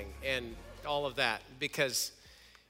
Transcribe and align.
distancing 0.00 0.12
and 0.24 0.54
all 0.86 1.06
of 1.06 1.16
that 1.16 1.42
because 1.58 2.12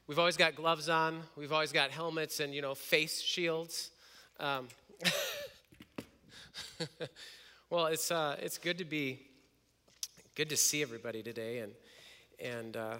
we've 0.07 0.19
always 0.19 0.37
got 0.37 0.55
gloves 0.55 0.89
on, 0.89 1.21
we've 1.35 1.51
always 1.51 1.71
got 1.71 1.91
helmets 1.91 2.39
and, 2.39 2.53
you 2.53 2.61
know, 2.61 2.75
face 2.75 3.21
shields. 3.21 3.91
Um, 4.39 4.67
well, 7.69 7.87
it's, 7.87 8.11
uh, 8.11 8.35
it's 8.41 8.57
good 8.57 8.77
to 8.77 8.85
be, 8.85 9.19
good 10.35 10.49
to 10.49 10.57
see 10.57 10.81
everybody 10.81 11.23
today 11.23 11.59
and, 11.59 11.71
and 12.39 12.77
uh, 12.77 12.95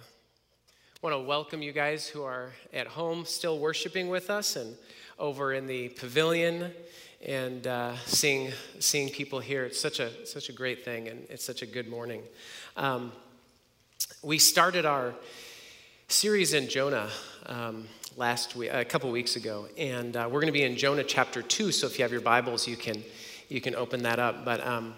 want 1.01 1.15
to 1.15 1.19
welcome 1.19 1.61
you 1.61 1.71
guys 1.71 2.07
who 2.07 2.23
are 2.23 2.51
at 2.73 2.87
home 2.87 3.25
still 3.25 3.59
worshiping 3.59 4.09
with 4.09 4.29
us 4.29 4.55
and 4.55 4.75
over 5.17 5.53
in 5.53 5.67
the 5.67 5.89
pavilion 5.89 6.71
and 7.25 7.67
uh, 7.67 7.95
seeing, 8.05 8.51
seeing 8.79 9.09
people 9.09 9.39
here. 9.39 9.65
It's 9.65 9.79
such 9.79 9.99
a, 9.99 10.25
such 10.25 10.49
a 10.49 10.53
great 10.53 10.83
thing, 10.83 11.07
and 11.07 11.25
it's 11.29 11.43
such 11.43 11.61
a 11.61 11.67
good 11.67 11.87
morning. 11.87 12.23
Um, 12.75 13.11
we 14.23 14.37
started 14.37 14.85
our 14.85 15.15
series 16.07 16.53
in 16.53 16.69
Jonah 16.69 17.09
um, 17.47 17.87
last 18.15 18.55
week, 18.55 18.69
a 18.71 18.85
couple 18.85 19.09
weeks 19.09 19.35
ago, 19.35 19.67
and 19.79 20.15
uh, 20.15 20.25
we're 20.27 20.41
going 20.41 20.45
to 20.45 20.51
be 20.51 20.61
in 20.61 20.77
Jonah 20.77 21.03
chapter 21.03 21.41
2. 21.41 21.71
So 21.71 21.87
if 21.87 21.97
you 21.97 22.03
have 22.03 22.11
your 22.11 22.21
Bibles, 22.21 22.67
you 22.67 22.77
can, 22.77 23.03
you 23.49 23.59
can 23.61 23.73
open 23.73 24.03
that 24.03 24.19
up. 24.19 24.45
But 24.45 24.63
um, 24.63 24.93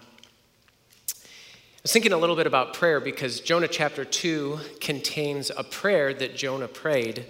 I 1.08 1.80
was 1.82 1.92
thinking 1.92 2.12
a 2.12 2.18
little 2.18 2.36
bit 2.36 2.46
about 2.46 2.74
prayer 2.74 3.00
because 3.00 3.40
Jonah 3.40 3.66
chapter 3.66 4.04
2 4.04 4.58
contains 4.82 5.50
a 5.56 5.64
prayer 5.64 6.12
that 6.12 6.36
Jonah 6.36 6.68
prayed. 6.68 7.24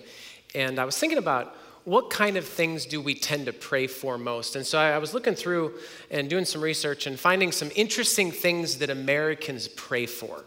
And 0.53 0.81
I 0.81 0.85
was 0.85 0.99
thinking 0.99 1.19
about 1.19 1.55
what 1.85 2.11
kind 2.11 2.37
of 2.37 2.45
things 2.45 2.87
do 2.87 3.01
we 3.01 3.15
tend 3.15 3.47
to 3.47 3.53
pray 3.53 3.87
for 3.87 4.19
most? 4.19 4.57
And 4.57 4.67
so 4.67 4.81
I, 4.81 4.99
was 4.99 5.15
looking 5.15 5.37
through 5.37 5.75
and 6.11 6.29
doing 6.29 6.45
some 6.45 6.61
research 6.61 7.07
and 7.07 7.21
finding 7.21 7.53
some 7.53 7.71
interesting 7.77 8.33
things 8.33 8.79
that 8.79 8.91
Americans 8.91 9.69
pray 9.69 10.07
for. 10.07 10.43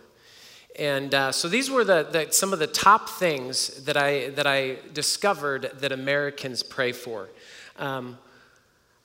And 0.78 1.14
uh, 1.14 1.31
so 1.31 1.47
these 1.47 1.72
were 1.72 1.83
the, 1.83 2.03
the, 2.03 2.31
some 2.31 2.53
of 2.53 2.59
the 2.59 2.67
top 2.67 3.09
things 3.09 3.83
that 3.86 3.97
I, 3.97 4.30
that 4.31 4.45
I 4.45 4.78
discovered 4.94 5.72
that 5.80 5.92
Americans 5.92 6.61
pray 6.61 6.92
for. 6.92 7.30
Um, 7.78 8.20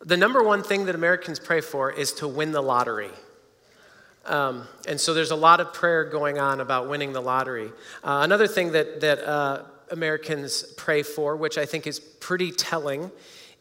the 0.00 0.17
number 0.17 0.43
one 0.43 0.62
thing 0.62 0.84
that 0.87 0.95
Americans 0.95 1.41
pray 1.41 1.61
for 1.61 1.91
is 1.91 2.12
to 2.15 2.28
win 2.28 2.53
the 2.53 2.61
lottery. 2.61 3.11
Um, 4.27 4.69
and 4.87 5.00
so 5.00 5.15
there's 5.15 5.31
a 5.31 5.37
lot 5.37 5.61
of 5.61 5.73
prayer 5.73 6.05
going 6.05 6.39
on 6.39 6.61
about 6.61 6.89
winning 6.89 7.12
the 7.12 7.23
lottery. 7.23 7.73
Uh, 8.05 8.20
another 8.23 8.47
thing 8.47 8.73
that, 8.73 9.00
that 9.00 9.27
uh, 9.27 9.62
Americans 9.91 10.65
pray 10.77 11.03
for, 11.03 11.37
which 11.37 11.56
I 11.56 11.65
think 11.65 11.87
is 11.87 11.98
pretty 11.98 12.53
telling, 12.53 13.11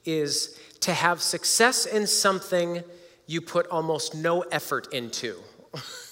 is 0.03 0.59
to 0.81 0.93
have 0.93 1.21
success 1.21 1.85
in 1.85 2.07
something 2.07 2.83
you 3.25 3.39
put 3.39 3.67
almost 3.67 4.15
no 4.15 4.41
effort 4.41 4.93
into. 4.93 5.37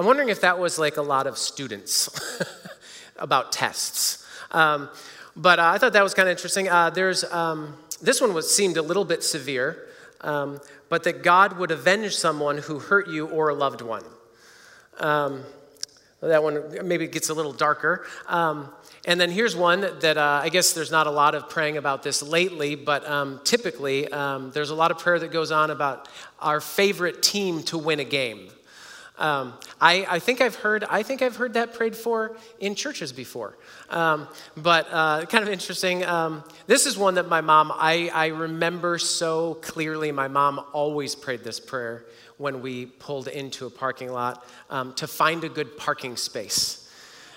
I'm 0.00 0.06
wondering 0.06 0.30
if 0.30 0.40
that 0.40 0.58
was 0.58 0.78
like 0.78 0.96
a 0.96 1.02
lot 1.02 1.26
of 1.26 1.36
students 1.36 2.08
about 3.18 3.52
tests. 3.52 4.26
Um, 4.50 4.88
but 5.36 5.58
uh, 5.58 5.72
I 5.74 5.76
thought 5.76 5.92
that 5.92 6.02
was 6.02 6.14
kind 6.14 6.26
of 6.26 6.30
interesting. 6.30 6.70
Uh, 6.70 6.88
there's 6.88 7.22
um, 7.24 7.76
this 8.00 8.18
one 8.18 8.32
was 8.32 8.50
seemed 8.50 8.78
a 8.78 8.82
little 8.82 9.04
bit 9.04 9.22
severe, 9.22 9.88
um, 10.22 10.58
but 10.88 11.04
that 11.04 11.22
God 11.22 11.58
would 11.58 11.70
avenge 11.70 12.16
someone 12.16 12.56
who 12.56 12.78
hurt 12.78 13.10
you 13.10 13.26
or 13.26 13.50
a 13.50 13.54
loved 13.54 13.82
one. 13.82 14.02
Um, 15.00 15.42
that 16.22 16.42
one 16.42 16.78
maybe 16.82 17.06
gets 17.06 17.28
a 17.28 17.34
little 17.34 17.52
darker. 17.52 18.06
Um, 18.26 18.72
and 19.04 19.20
then 19.20 19.30
here's 19.30 19.54
one 19.54 19.82
that 19.82 20.16
uh, 20.16 20.40
I 20.42 20.48
guess 20.48 20.72
there's 20.72 20.90
not 20.90 21.08
a 21.08 21.10
lot 21.10 21.34
of 21.34 21.50
praying 21.50 21.76
about 21.76 22.02
this 22.02 22.22
lately, 22.22 22.74
but 22.74 23.06
um, 23.06 23.38
typically 23.44 24.08
there's 24.10 24.70
a 24.70 24.74
lot 24.74 24.92
of 24.92 24.98
prayer 24.98 25.18
that 25.18 25.30
goes 25.30 25.52
on 25.52 25.70
about 25.70 26.08
our 26.38 26.62
favorite 26.62 27.22
team 27.22 27.62
to 27.64 27.76
win 27.76 28.00
a 28.00 28.04
game. 28.04 28.48
Um, 29.20 29.52
I, 29.82 30.06
I, 30.08 30.18
think 30.18 30.40
I've 30.40 30.54
heard 30.54 30.82
I 30.84 31.02
think 31.02 31.20
I've 31.20 31.36
heard 31.36 31.52
that 31.52 31.74
prayed 31.74 31.94
for 31.94 32.36
in 32.58 32.74
churches 32.74 33.12
before, 33.12 33.54
um, 33.90 34.26
but 34.56 34.88
uh, 34.90 35.26
kind 35.26 35.44
of 35.44 35.50
interesting. 35.50 36.06
Um, 36.06 36.42
this 36.66 36.86
is 36.86 36.96
one 36.96 37.14
that 37.14 37.28
my 37.28 37.42
mom 37.42 37.70
I, 37.74 38.10
I 38.14 38.28
remember 38.28 38.96
so 38.98 39.58
clearly. 39.60 40.10
My 40.10 40.26
mom 40.26 40.64
always 40.72 41.14
prayed 41.14 41.44
this 41.44 41.60
prayer 41.60 42.06
when 42.38 42.62
we 42.62 42.86
pulled 42.86 43.28
into 43.28 43.66
a 43.66 43.70
parking 43.70 44.10
lot 44.10 44.42
um, 44.70 44.94
to 44.94 45.06
find 45.06 45.44
a 45.44 45.50
good 45.50 45.76
parking 45.76 46.16
space. 46.16 46.90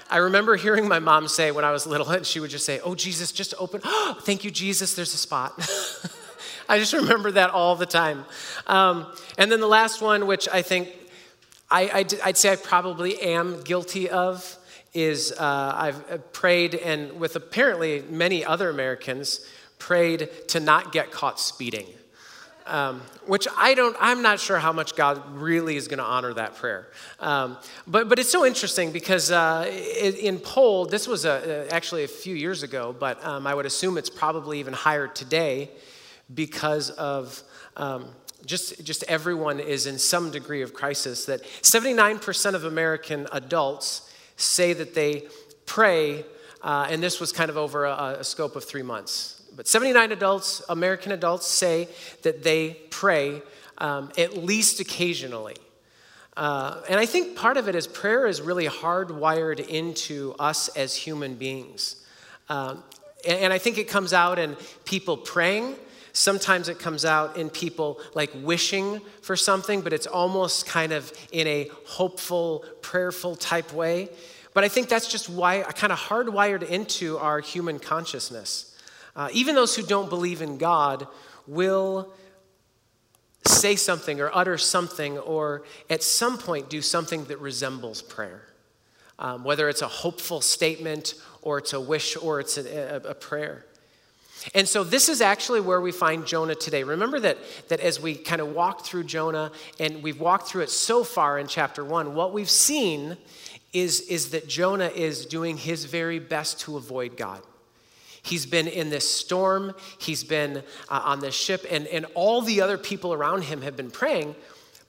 I 0.09 0.17
remember 0.17 0.55
hearing 0.55 0.87
my 0.87 0.99
mom 0.99 1.27
say 1.27 1.51
when 1.51 1.65
I 1.65 1.71
was 1.71 1.85
little, 1.85 2.09
and 2.09 2.25
she 2.25 2.39
would 2.39 2.49
just 2.49 2.65
say, 2.65 2.79
Oh, 2.85 2.95
Jesus, 2.95 3.33
just 3.33 3.53
open. 3.59 3.81
Thank 4.21 4.45
you, 4.45 4.51
Jesus, 4.51 4.95
there's 4.95 5.13
a 5.13 5.17
spot. 5.17 5.53
I 6.69 6.79
just 6.79 6.93
remember 6.93 7.31
that 7.31 7.49
all 7.49 7.75
the 7.75 7.85
time. 7.85 8.23
Um, 8.67 9.07
and 9.37 9.51
then 9.51 9.59
the 9.59 9.67
last 9.67 10.01
one, 10.01 10.27
which 10.27 10.47
I 10.47 10.61
think 10.61 10.89
I, 11.73 12.05
would 12.25 12.37
say 12.37 12.51
I 12.51 12.55
probably 12.55 13.21
am 13.21 13.61
guilty 13.63 14.09
of, 14.09 14.57
is 14.93 15.31
uh, 15.31 15.73
I've 15.75 16.31
prayed, 16.31 16.75
and 16.75 17.19
with 17.19 17.35
apparently 17.35 18.03
many 18.09 18.45
other 18.45 18.69
Americans, 18.69 19.45
prayed 19.79 20.29
to 20.49 20.59
not 20.59 20.91
get 20.91 21.11
caught 21.11 21.39
speeding 21.39 21.87
um, 22.65 23.01
which 23.25 23.47
I 23.57 23.73
don't, 23.73 23.95
I'm 23.99 24.21
not 24.21 24.39
sure 24.39 24.57
how 24.57 24.71
much 24.71 24.95
God 24.95 25.35
really 25.35 25.75
is 25.75 25.87
going 25.87 25.97
to 25.97 26.05
honor 26.05 26.33
that 26.33 26.55
prayer. 26.55 26.87
Um, 27.19 27.57
but, 27.87 28.09
but 28.09 28.19
it's 28.19 28.31
so 28.31 28.45
interesting 28.45 28.91
because 28.91 29.31
uh, 29.31 29.69
in 29.69 30.39
poll, 30.39 30.85
this 30.85 31.07
was 31.07 31.25
a, 31.25 31.67
actually 31.71 32.03
a 32.03 32.07
few 32.07 32.35
years 32.35 32.63
ago, 32.63 32.95
but 32.97 33.23
um, 33.25 33.47
I 33.47 33.53
would 33.53 33.65
assume 33.65 33.97
it's 33.97 34.09
probably 34.09 34.59
even 34.59 34.73
higher 34.73 35.07
today 35.07 35.71
because 36.33 36.89
of 36.91 37.43
um, 37.75 38.07
just, 38.45 38.83
just 38.83 39.03
everyone 39.03 39.59
is 39.59 39.87
in 39.87 39.97
some 39.97 40.31
degree 40.31 40.61
of 40.61 40.73
crisis. 40.73 41.25
That 41.25 41.43
79% 41.61 42.53
of 42.53 42.63
American 42.63 43.27
adults 43.31 44.09
say 44.35 44.73
that 44.73 44.93
they 44.93 45.27
pray, 45.65 46.25
uh, 46.61 46.87
and 46.89 47.01
this 47.01 47.19
was 47.19 47.31
kind 47.31 47.49
of 47.49 47.57
over 47.57 47.85
a, 47.85 48.17
a 48.19 48.23
scope 48.23 48.55
of 48.55 48.63
three 48.63 48.83
months 48.83 49.43
but 49.55 49.67
79 49.67 50.11
adults, 50.11 50.63
American 50.67 51.11
adults, 51.11 51.47
say 51.47 51.87
that 52.23 52.43
they 52.43 52.81
pray 52.89 53.41
um, 53.77 54.11
at 54.17 54.37
least 54.37 54.79
occasionally. 54.79 55.55
Uh, 56.35 56.81
and 56.89 56.99
I 56.99 57.05
think 57.05 57.35
part 57.35 57.57
of 57.57 57.69
it 57.69 57.75
is 57.75 57.85
prayer 57.85 58.25
is 58.25 58.41
really 58.41 58.65
hardwired 58.65 59.65
into 59.67 60.33
us 60.39 60.69
as 60.69 60.95
human 60.95 61.35
beings. 61.35 62.03
Um, 62.49 62.83
and, 63.27 63.37
and 63.39 63.53
I 63.53 63.59
think 63.59 63.77
it 63.77 63.87
comes 63.87 64.13
out 64.13 64.39
in 64.39 64.57
people 64.85 65.17
praying. 65.17 65.75
Sometimes 66.13 66.69
it 66.69 66.77
comes 66.77 67.05
out 67.05 67.37
in 67.37 67.49
people 67.49 67.99
like 68.13 68.29
wishing 68.35 69.01
for 69.23 69.35
something, 69.35 69.81
but 69.81 69.93
it's 69.93 70.05
almost 70.05 70.67
kind 70.67 70.91
of 70.91 71.11
in 71.31 71.47
a 71.47 71.69
hopeful, 71.87 72.63
prayerful 72.81 73.35
type 73.35 73.73
way. 73.73 74.09
But 74.53 74.63
I 74.63 74.67
think 74.67 74.89
that's 74.89 75.07
just 75.07 75.27
why 75.27 75.63
kind 75.63 75.91
of 75.91 75.97
hardwired 75.97 76.61
into 76.61 77.17
our 77.17 77.39
human 77.39 77.79
consciousness. 77.79 78.77
Uh, 79.15 79.29
even 79.33 79.55
those 79.55 79.75
who 79.75 79.81
don't 79.81 80.09
believe 80.09 80.43
in 80.43 80.59
God 80.59 81.07
will 81.47 82.13
say 83.45 83.75
something 83.75 84.21
or 84.21 84.29
utter 84.33 84.57
something 84.57 85.17
or 85.17 85.63
at 85.89 86.03
some 86.03 86.37
point 86.37 86.69
do 86.69 86.81
something 86.81 87.25
that 87.25 87.39
resembles 87.39 88.03
prayer. 88.03 88.43
Um, 89.17 89.43
whether 89.43 89.67
it's 89.67 89.81
a 89.81 89.87
hopeful 89.87 90.41
statement 90.41 91.15
or 91.41 91.57
it's 91.57 91.73
a 91.73 91.81
wish 91.81 92.15
or 92.15 92.39
it's 92.39 92.57
a, 92.57 92.95
a, 92.95 93.09
a 93.09 93.13
prayer. 93.15 93.65
And 94.53 94.67
so 94.67 94.83
this 94.83 95.09
is 95.09 95.21
actually 95.21 95.61
where 95.61 95.79
we 95.79 95.91
find 95.91 96.25
Jonah 96.25 96.55
today. 96.55 96.83
Remember 96.83 97.19
that, 97.19 97.37
that 97.69 97.79
as 97.79 97.99
we 97.99 98.15
kind 98.15 98.41
of 98.41 98.49
walk 98.49 98.85
through 98.85 99.05
Jonah 99.05 99.51
and 99.79 100.03
we've 100.03 100.19
walked 100.19 100.47
through 100.47 100.63
it 100.63 100.69
so 100.69 101.03
far 101.03 101.39
in 101.39 101.47
chapter 101.47 101.83
one, 101.83 102.13
what 102.15 102.33
we've 102.33 102.49
seen 102.49 103.17
is, 103.71 104.01
is 104.01 104.31
that 104.31 104.47
Jonah 104.47 104.89
is 104.89 105.25
doing 105.25 105.57
his 105.57 105.85
very 105.85 106.19
best 106.19 106.59
to 106.61 106.77
avoid 106.77 107.17
God. 107.17 107.41
He's 108.21 108.45
been 108.45 108.67
in 108.67 108.89
this 108.89 109.09
storm, 109.09 109.75
he's 109.97 110.23
been 110.23 110.63
uh, 110.89 111.01
on 111.03 111.19
this 111.19 111.35
ship, 111.35 111.65
and, 111.69 111.87
and 111.87 112.05
all 112.13 112.41
the 112.41 112.61
other 112.61 112.77
people 112.77 113.13
around 113.13 113.43
him 113.43 113.61
have 113.63 113.75
been 113.75 113.91
praying, 113.91 114.35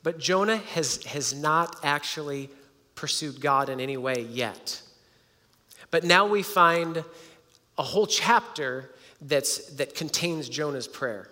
but 0.04 0.18
Jonah 0.18 0.58
has, 0.58 1.02
has 1.04 1.34
not 1.34 1.76
actually 1.82 2.48
pursued 2.94 3.40
God 3.40 3.68
in 3.70 3.80
any 3.80 3.96
way 3.96 4.26
yet. 4.30 4.80
But 5.90 6.04
now 6.04 6.26
we 6.26 6.42
find 6.42 7.04
a 7.76 7.82
whole 7.82 8.06
chapter 8.06 8.90
that's, 9.20 9.66
that 9.74 9.94
contains 9.94 10.48
Jonah's 10.48 10.88
prayer. 10.88 11.28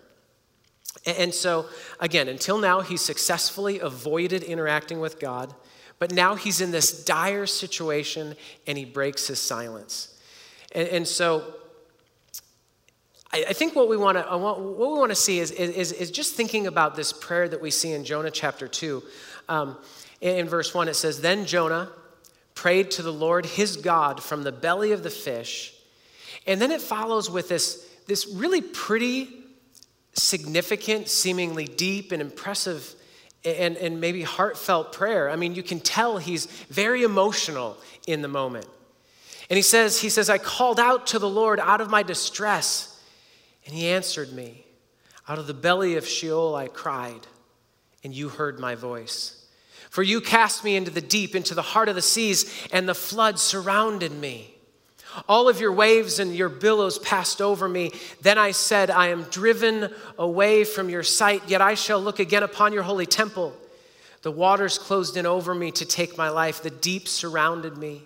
And 1.07 1.35
so, 1.35 1.67
again, 2.01 2.29
until 2.29 2.59
now, 2.59 2.81
he's 2.81 3.01
successfully 3.01 3.81
avoided 3.81 4.43
interacting 4.43 5.01
with 5.01 5.19
God, 5.19 5.55
but 5.99 6.13
now 6.13 6.35
he's 6.35 6.61
in 6.61 6.71
this 6.71 7.05
dire 7.05 7.47
situation 7.47 8.37
and 8.67 8.77
he 8.79 8.85
breaks 8.85 9.27
his 9.27 9.41
silence. 9.41 10.19
And, 10.75 10.89
and 10.89 11.09
so, 11.09 11.55
I, 13.35 13.55
think 13.55 13.75
what 13.75 13.89
we 13.89 13.97
want 13.97 14.19
to 14.19 14.37
what 14.37 14.61
we 14.61 14.87
want 14.87 15.11
to 15.11 15.17
see 15.17 15.39
is, 15.39 15.51
is, 15.53 15.93
is 15.93 16.11
just 16.11 16.35
thinking 16.35 16.67
about 16.67 16.97
this 16.97 17.15
prayer 17.15 17.49
that 17.49 17.63
we 17.63 17.71
see 17.71 17.93
in 17.93 18.05
Jonah 18.05 18.31
chapter 18.31 18.69
2. 18.69 19.03
Um, 19.49 19.79
in, 20.21 20.37
in 20.37 20.49
verse 20.49 20.75
1, 20.75 20.89
it 20.89 20.95
says, 20.95 21.23
Then 21.23 21.47
Jonah 21.47 21.91
prayed 22.55 22.91
to 22.93 23.03
the 23.03 23.13
Lord 23.13 23.47
his 23.47 23.79
God 23.79 24.23
from 24.23 24.43
the 24.43 24.53
belly 24.53 24.93
of 24.93 25.03
the 25.03 25.11
fish. 25.11 25.72
And 26.47 26.61
then 26.61 26.71
it 26.71 26.81
follows 26.81 27.31
with 27.31 27.49
this, 27.49 27.89
this 28.07 28.27
really 28.27 28.61
pretty, 28.61 29.29
significant, 30.15 31.09
seemingly 31.09 31.65
deep 31.65 32.13
and 32.13 32.21
impressive 32.21 32.95
and, 33.45 33.77
and 33.77 34.01
maybe 34.01 34.23
heartfelt 34.23 34.93
prayer. 34.93 35.29
I 35.29 35.37
mean, 35.37 35.55
you 35.55 35.63
can 35.63 35.81
tell 35.81 36.19
he's 36.19 36.47
very 36.47 37.03
emotional 37.03 37.77
in 38.07 38.23
the 38.23 38.29
moment. 38.29 38.67
And 39.51 39.57
he 39.57 39.63
says, 39.63 40.01
he 40.01 40.09
says, 40.09 40.31
I 40.31 40.39
called 40.39 40.79
out 40.79 41.09
to 41.09 41.19
the 41.19 41.29
Lord 41.29 41.61
out 41.61 41.81
of 41.81 41.91
my 41.91 42.03
distress, 42.03 43.01
and 43.67 43.75
he 43.75 43.89
answered 43.89 44.33
me. 44.33 44.65
Out 45.29 45.39
of 45.39 45.47
the 45.47 45.55
belly 45.55 45.97
of 45.97 46.07
Sheol 46.07 46.55
I 46.55 46.69
cried, 46.69 47.27
and 48.03 48.15
you 48.15 48.29
heard 48.29 48.59
my 48.59 48.75
voice. 48.75 49.45
For 49.91 50.03
you 50.03 50.21
cast 50.21 50.65
me 50.65 50.75
into 50.75 50.91
the 50.91 51.01
deep, 51.01 51.35
into 51.35 51.55
the 51.55 51.63
heart 51.63 51.89
of 51.89 51.95
the 51.95 52.03
seas, 52.03 52.67
and 52.73 52.89
the 52.89 52.95
flood 52.95 53.39
surrounded 53.39 54.13
me. 54.13 54.52
All 55.29 55.49
of 55.49 55.61
your 55.61 55.73
waves 55.73 56.19
and 56.19 56.35
your 56.35 56.49
billows 56.49 56.99
passed 56.99 57.41
over 57.41 57.69
me. 57.69 57.93
Then 58.21 58.39
I 58.39 58.53
said, 58.53 58.91
I 58.91 59.09
am 59.09 59.25
driven 59.25 59.93
away 60.19 60.65
from 60.65 60.89
your 60.89 61.03
sight, 61.03 61.43
yet 61.49 61.61
I 61.61 61.75
shall 61.75 62.01
look 62.01 62.19
again 62.19 62.43
upon 62.43 62.73
your 62.73 62.83
holy 62.83 63.07
temple. 63.07 63.55
The 64.23 64.31
waters 64.31 64.79
closed 64.79 65.17
in 65.17 65.27
over 65.27 65.55
me 65.55 65.71
to 65.73 65.85
take 65.85 66.17
my 66.17 66.29
life, 66.29 66.63
the 66.63 66.71
deep 66.71 67.09
surrounded 67.09 67.77
me. 67.77 68.03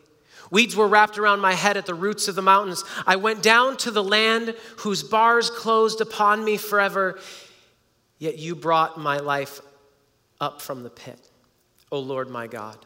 Weeds 0.51 0.77
were 0.77 0.89
wrapped 0.89 1.19
around 1.19 1.41
my 1.41 1.55
head 1.55 1.77
at 1.77 1.87
the 1.87 1.95
roots 1.95 2.29
of 2.29 2.37
the 2.37 2.43
mountains. 2.43 2.85
I 3.07 3.17
went 3.17 3.43
down 3.43 3.77
to 3.79 3.91
the 3.91 4.03
land 4.03 4.55
whose 4.79 5.03
bars 5.03 5.51
closed 5.51 6.01
upon 6.01 6.45
me 6.45 6.57
forever, 6.57 7.19
yet 8.19 8.39
you 8.39 8.55
brought 8.55 8.99
my 8.99 9.19
life 9.19 9.61
up 10.41 10.63
from 10.63 10.83
the 10.83 10.91
pit, 10.91 11.19
O 11.91 11.99
Lord 11.99 12.31
my 12.31 12.47
God. 12.47 12.86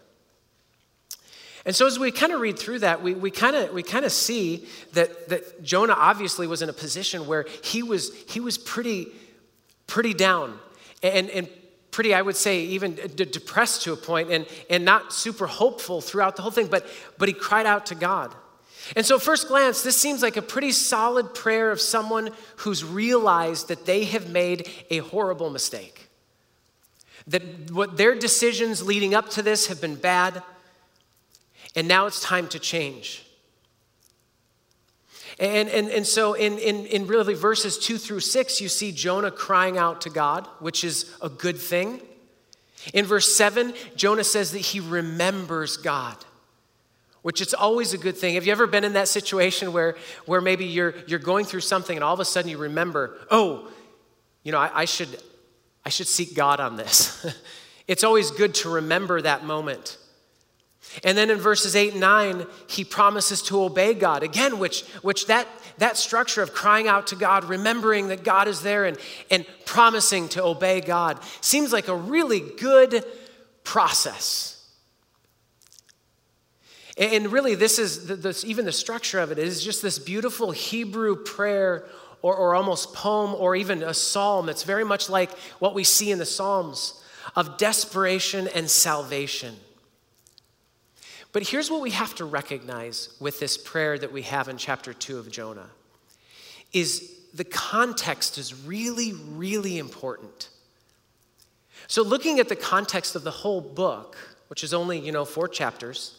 And 1.65 1.75
so 1.75 1.85
as 1.85 1.99
we 1.99 2.11
kind 2.11 2.31
of 2.31 2.41
read 2.41 2.57
through 2.57 2.79
that, 2.79 3.03
we, 3.03 3.13
we 3.13 3.29
kind 3.29 3.55
of 3.55 3.71
we 3.71 3.83
kind 3.83 4.03
of 4.03 4.11
see 4.11 4.67
that, 4.93 5.29
that 5.29 5.63
Jonah 5.63 5.93
obviously 5.95 6.47
was 6.47 6.61
in 6.61 6.69
a 6.69 6.73
position 6.73 7.27
where 7.27 7.45
he 7.63 7.83
was 7.83 8.11
he 8.27 8.39
was 8.39 8.57
pretty 8.57 9.07
pretty 9.85 10.13
down 10.13 10.57
and, 11.03 11.29
and 11.29 11.47
pretty, 11.91 12.13
I 12.13 12.21
would 12.21 12.37
say, 12.37 12.61
even 12.61 12.95
depressed 13.15 13.83
to 13.83 13.93
a 13.93 13.97
point 13.97 14.31
and, 14.31 14.45
and 14.69 14.85
not 14.85 15.13
super 15.13 15.45
hopeful 15.45 16.01
throughout 16.01 16.35
the 16.35 16.41
whole 16.41 16.51
thing, 16.51 16.67
but, 16.67 16.85
but 17.17 17.27
he 17.27 17.33
cried 17.33 17.65
out 17.65 17.87
to 17.87 17.95
God. 17.95 18.33
And 18.95 19.05
so, 19.05 19.19
first 19.19 19.47
glance, 19.47 19.83
this 19.83 19.99
seems 19.99 20.23
like 20.23 20.37
a 20.37 20.41
pretty 20.41 20.71
solid 20.71 21.35
prayer 21.35 21.71
of 21.71 21.79
someone 21.79 22.31
who's 22.57 22.83
realized 22.83 23.67
that 23.67 23.85
they 23.85 24.05
have 24.05 24.29
made 24.29 24.69
a 24.89 24.99
horrible 24.99 25.49
mistake. 25.49 26.09
That 27.27 27.71
what 27.71 27.97
their 27.97 28.15
decisions 28.15 28.83
leading 28.83 29.13
up 29.13 29.29
to 29.31 29.43
this 29.43 29.67
have 29.67 29.79
been 29.79 29.95
bad, 29.95 30.41
and 31.75 31.87
now 31.87 32.05
it's 32.05 32.21
time 32.21 32.47
to 32.49 32.59
change. 32.59 33.25
And, 35.39 35.69
and, 35.69 35.89
and 35.89 36.05
so, 36.05 36.33
in, 36.33 36.57
in, 36.59 36.85
in 36.85 37.07
really 37.07 37.33
verses 37.33 37.77
two 37.77 37.97
through 37.97 38.19
six, 38.19 38.61
you 38.61 38.67
see 38.67 38.91
Jonah 38.91 39.31
crying 39.31 39.77
out 39.77 40.01
to 40.01 40.09
God, 40.09 40.47
which 40.59 40.83
is 40.83 41.11
a 41.21 41.29
good 41.29 41.57
thing. 41.57 42.01
In 42.93 43.05
verse 43.05 43.35
seven, 43.35 43.73
Jonah 43.95 44.23
says 44.23 44.51
that 44.51 44.59
he 44.59 44.79
remembers 44.79 45.77
God, 45.77 46.17
which 47.21 47.41
is 47.41 47.53
always 47.53 47.93
a 47.93 47.97
good 47.97 48.17
thing. 48.17 48.35
Have 48.35 48.45
you 48.45 48.51
ever 48.51 48.67
been 48.67 48.83
in 48.83 48.93
that 48.93 49.07
situation 49.07 49.71
where, 49.71 49.95
where 50.25 50.41
maybe 50.41 50.65
you're, 50.65 50.95
you're 51.07 51.19
going 51.19 51.45
through 51.45 51.61
something 51.61 51.95
and 51.95 52.03
all 52.03 52.13
of 52.13 52.19
a 52.19 52.25
sudden 52.25 52.49
you 52.49 52.57
remember, 52.57 53.17
oh, 53.29 53.67
you 54.43 54.51
know, 54.51 54.59
I, 54.59 54.81
I 54.81 54.85
should, 54.85 55.21
I 55.85 55.89
should 55.89 56.07
seek 56.07 56.35
God 56.35 56.59
on 56.59 56.75
this? 56.75 57.25
it's 57.87 58.03
always 58.03 58.31
good 58.31 58.53
to 58.55 58.69
remember 58.69 59.21
that 59.21 59.45
moment. 59.45 59.97
And 61.03 61.17
then 61.17 61.29
in 61.29 61.37
verses 61.37 61.75
8 61.75 61.93
and 61.93 62.01
9, 62.01 62.45
he 62.67 62.83
promises 62.83 63.41
to 63.43 63.63
obey 63.63 63.93
God. 63.93 64.23
Again, 64.23 64.59
which, 64.59 64.83
which 65.01 65.27
that, 65.27 65.47
that 65.77 65.97
structure 65.97 66.41
of 66.41 66.53
crying 66.53 66.87
out 66.87 67.07
to 67.07 67.15
God, 67.15 67.45
remembering 67.45 68.09
that 68.09 68.23
God 68.23 68.47
is 68.47 68.61
there, 68.61 68.85
and, 68.85 68.97
and 69.29 69.45
promising 69.65 70.27
to 70.29 70.43
obey 70.43 70.81
God 70.81 71.19
seems 71.39 71.71
like 71.71 71.87
a 71.87 71.95
really 71.95 72.39
good 72.39 73.05
process. 73.63 74.57
And 76.97 77.31
really, 77.31 77.55
this 77.55 77.79
is 77.79 78.07
this, 78.07 78.43
even 78.43 78.65
the 78.65 78.71
structure 78.71 79.19
of 79.19 79.31
it 79.31 79.39
is 79.39 79.63
just 79.63 79.81
this 79.81 79.97
beautiful 79.97 80.51
Hebrew 80.51 81.15
prayer 81.15 81.85
or, 82.21 82.35
or 82.35 82.53
almost 82.53 82.93
poem 82.93 83.33
or 83.33 83.55
even 83.55 83.81
a 83.81 83.93
psalm. 83.93 84.49
It's 84.49 84.63
very 84.63 84.83
much 84.83 85.09
like 85.09 85.31
what 85.59 85.73
we 85.73 85.83
see 85.83 86.11
in 86.11 86.19
the 86.19 86.25
Psalms 86.25 87.01
of 87.35 87.57
desperation 87.57 88.49
and 88.49 88.69
salvation. 88.69 89.55
But 91.33 91.47
here's 91.47 91.71
what 91.71 91.81
we 91.81 91.91
have 91.91 92.13
to 92.15 92.25
recognize 92.25 93.09
with 93.19 93.39
this 93.39 93.57
prayer 93.57 93.97
that 93.97 94.11
we 94.11 94.23
have 94.23 94.49
in 94.49 94.57
chapter 94.57 94.93
2 94.93 95.17
of 95.17 95.31
Jonah 95.31 95.69
is 96.73 97.09
the 97.33 97.45
context 97.45 98.37
is 98.37 98.53
really 98.65 99.13
really 99.13 99.77
important. 99.77 100.49
So 101.87 102.03
looking 102.03 102.39
at 102.39 102.49
the 102.49 102.55
context 102.55 103.15
of 103.15 103.23
the 103.23 103.31
whole 103.31 103.61
book, 103.61 104.17
which 104.47 104.63
is 104.63 104.73
only, 104.73 104.99
you 104.99 105.11
know, 105.11 105.25
4 105.25 105.47
chapters, 105.47 106.17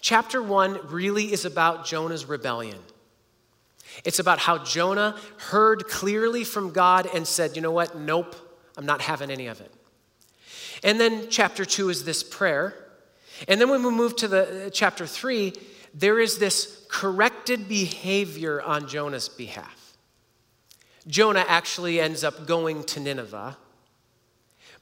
chapter 0.00 0.42
1 0.42 0.88
really 0.88 1.32
is 1.32 1.44
about 1.44 1.84
Jonah's 1.84 2.24
rebellion. 2.24 2.78
It's 4.04 4.18
about 4.18 4.38
how 4.38 4.58
Jonah 4.58 5.18
heard 5.36 5.86
clearly 5.88 6.44
from 6.44 6.72
God 6.72 7.06
and 7.12 7.28
said, 7.28 7.56
"You 7.56 7.60
know 7.62 7.70
what? 7.70 7.94
Nope, 7.94 8.34
I'm 8.78 8.86
not 8.86 9.02
having 9.02 9.30
any 9.30 9.48
of 9.48 9.60
it." 9.60 9.70
And 10.82 10.98
then 10.98 11.28
chapter 11.28 11.66
2 11.66 11.90
is 11.90 12.04
this 12.04 12.22
prayer 12.22 12.81
and 13.48 13.60
then 13.60 13.68
when 13.68 13.82
we 13.82 13.90
move 13.90 14.16
to 14.16 14.28
the 14.28 14.66
uh, 14.66 14.70
chapter 14.70 15.06
3, 15.06 15.52
there 15.94 16.20
is 16.20 16.38
this 16.38 16.84
corrected 16.88 17.68
behavior 17.68 18.62
on 18.62 18.88
Jonah's 18.88 19.28
behalf. 19.28 19.96
Jonah 21.06 21.44
actually 21.48 22.00
ends 22.00 22.22
up 22.22 22.46
going 22.46 22.84
to 22.84 23.00
Nineveh. 23.00 23.56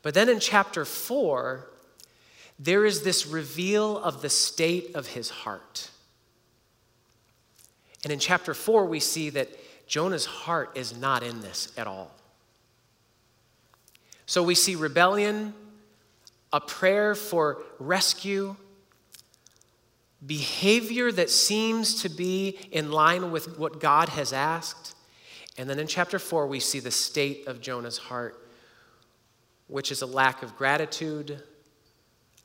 But 0.03 0.15
then 0.15 0.29
in 0.29 0.41
chapter 0.41 0.85
4, 0.85 1.67
there 2.59 2.85
is 2.85 3.03
this 3.03 3.27
reveal 3.27 3.99
of 3.99 4.23
the 4.23 4.29
state 4.29 4.95
of 4.95 5.09
his 5.09 5.31
heart. 5.31 5.91
And 8.05 8.13
in 8.13 8.19
chapter 8.19 8.55
4, 8.55 8.87
we 8.87 9.01
see 9.01 9.31
that 9.31 9.49
Jonah's 9.87 10.27
heart 10.27 10.73
is 10.75 10.97
not 10.97 11.23
in 11.23 11.41
this 11.41 11.73
at 11.77 11.87
all. 11.87 12.13
So 14.27 14.43
we 14.43 14.55
see 14.55 14.77
rebellion, 14.77 15.55
a 16.53 16.61
prayer 16.61 17.15
for 17.15 17.63
rescue, 17.79 18.57
behavior 20.25 21.11
that 21.13 21.31
seems 21.31 22.03
to 22.03 22.09
be 22.09 22.59
in 22.73 22.91
line 22.91 23.31
with 23.31 23.59
what 23.59 23.81
God 23.81 24.09
has 24.11 24.33
asked. 24.33 24.95
And 25.57 25.69
then 25.69 25.79
in 25.79 25.87
chapter 25.87 26.19
4, 26.19 26.47
we 26.47 26.61
see 26.61 26.81
the 26.81 26.91
state 26.91 27.47
of 27.47 27.61
Jonah's 27.61 27.99
heart, 27.99 28.49
which 29.69 29.93
is 29.93 30.03
a 30.03 30.07
lack 30.07 30.43
of 30.43 30.57
gratitude, 30.57 31.43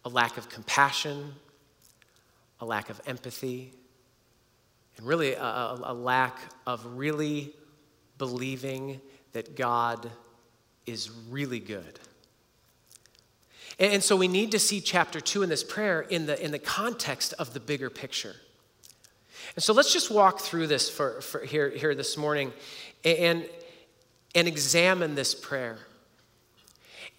a 0.04 0.10
lack 0.10 0.38
of 0.38 0.50
compassion, 0.50 1.34
a 2.60 2.66
lack 2.66 2.90
of 2.90 3.02
empathy, 3.06 3.74
and 4.98 5.06
really 5.06 5.34
a, 5.34 5.78
a 5.84 5.94
lack 5.94 6.40
of 6.66 6.86
really 6.98 7.54
believing 8.18 9.02
that 9.34 9.56
God 9.56 10.10
is 10.86 11.10
really 11.30 11.60
good. 11.60 12.00
And 13.78 14.04
so 14.04 14.16
we 14.16 14.28
need 14.28 14.52
to 14.52 14.60
see 14.60 14.80
chapter 14.80 15.20
two 15.20 15.44
in 15.44 15.50
this 15.50 15.64
prayer 15.64 16.02
in 16.02 16.28
the, 16.28 16.44
in 16.44 16.52
the 16.52 16.60
context 16.60 17.34
of 17.40 17.54
the 17.54 17.60
bigger 17.60 17.90
picture. 17.90 18.36
And 19.56 19.64
so 19.64 19.74
let's 19.74 19.92
just 19.92 20.10
walk 20.10 20.40
through 20.40 20.68
this 20.68 20.90
for, 20.90 21.22
for 21.22 21.44
here, 21.46 21.70
here 21.70 21.94
this 21.94 22.18
morning 22.18 22.54
and, 23.04 23.48
and 24.34 24.48
examine 24.48 25.16
this 25.16 25.36
prayer. 25.36 25.78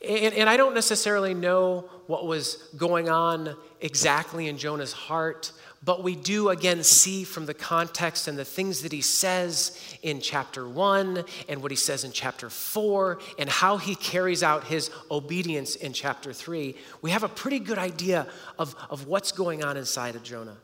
And, 0.06 0.34
and 0.34 0.48
I 0.48 0.56
don't 0.56 0.74
necessarily 0.74 1.34
know 1.34 1.88
what 2.06 2.26
was 2.26 2.56
going 2.76 3.08
on 3.08 3.56
exactly 3.80 4.48
in 4.48 4.58
Jonah's 4.58 4.92
heart, 4.92 5.52
but 5.84 6.02
we 6.02 6.16
do 6.16 6.48
again 6.48 6.82
see 6.82 7.22
from 7.24 7.46
the 7.46 7.54
context 7.54 8.26
and 8.28 8.38
the 8.38 8.44
things 8.44 8.82
that 8.82 8.92
he 8.92 9.00
says 9.00 9.78
in 10.02 10.20
chapter 10.20 10.68
one 10.68 11.24
and 11.48 11.62
what 11.62 11.70
he 11.70 11.76
says 11.76 12.02
in 12.02 12.12
chapter 12.12 12.50
four 12.50 13.18
and 13.38 13.48
how 13.48 13.76
he 13.76 13.94
carries 13.94 14.42
out 14.42 14.64
his 14.64 14.90
obedience 15.10 15.76
in 15.76 15.92
chapter 15.92 16.32
three, 16.32 16.76
we 17.02 17.10
have 17.10 17.22
a 17.22 17.28
pretty 17.28 17.58
good 17.58 17.78
idea 17.78 18.26
of, 18.58 18.74
of 18.90 19.06
what's 19.06 19.32
going 19.32 19.62
on 19.62 19.76
inside 19.76 20.16
of 20.16 20.22
Jonah. 20.22 20.56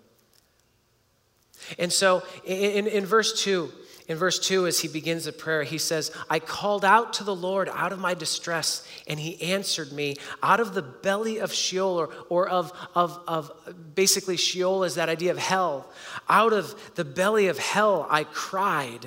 And 1.79 1.93
so 1.93 2.23
in, 2.45 2.87
in 2.87 3.07
verse 3.07 3.43
two, 3.43 3.71
in 4.13 4.19
verse 4.19 4.39
2, 4.39 4.67
as 4.67 4.81
he 4.81 4.89
begins 4.89 5.25
the 5.25 5.33
prayer, 5.33 5.63
he 5.63 5.79
says, 5.79 6.11
I 6.29 6.39
called 6.39 6.85
out 6.85 7.15
to 7.15 7.25
the 7.25 7.35
Lord 7.35 7.71
out 7.73 7.93
of 7.93 7.99
my 7.99 8.13
distress, 8.13 8.87
and 9.09 9.19
he 9.19 9.41
answered 9.41 9.91
me 9.91 10.17
out 10.43 10.61
of 10.61 10.75
the 10.75 10.83
belly 10.83 11.39
of 11.39 11.51
Sheol, 11.51 11.99
or, 11.99 12.11
or 12.29 12.47
of, 12.47 12.73
of, 12.95 13.19
of 13.27 13.51
basically 13.95 14.37
Sheol 14.37 14.85
is 14.85 14.97
that 14.97 15.09
idea 15.09 15.31
of 15.31 15.39
hell. 15.39 15.91
Out 16.29 16.53
of 16.53 16.95
the 16.95 17.07
belly 17.07 17.47
of 17.49 17.59
hell, 17.59 18.07
I 18.11 18.25
cried, 18.25 19.07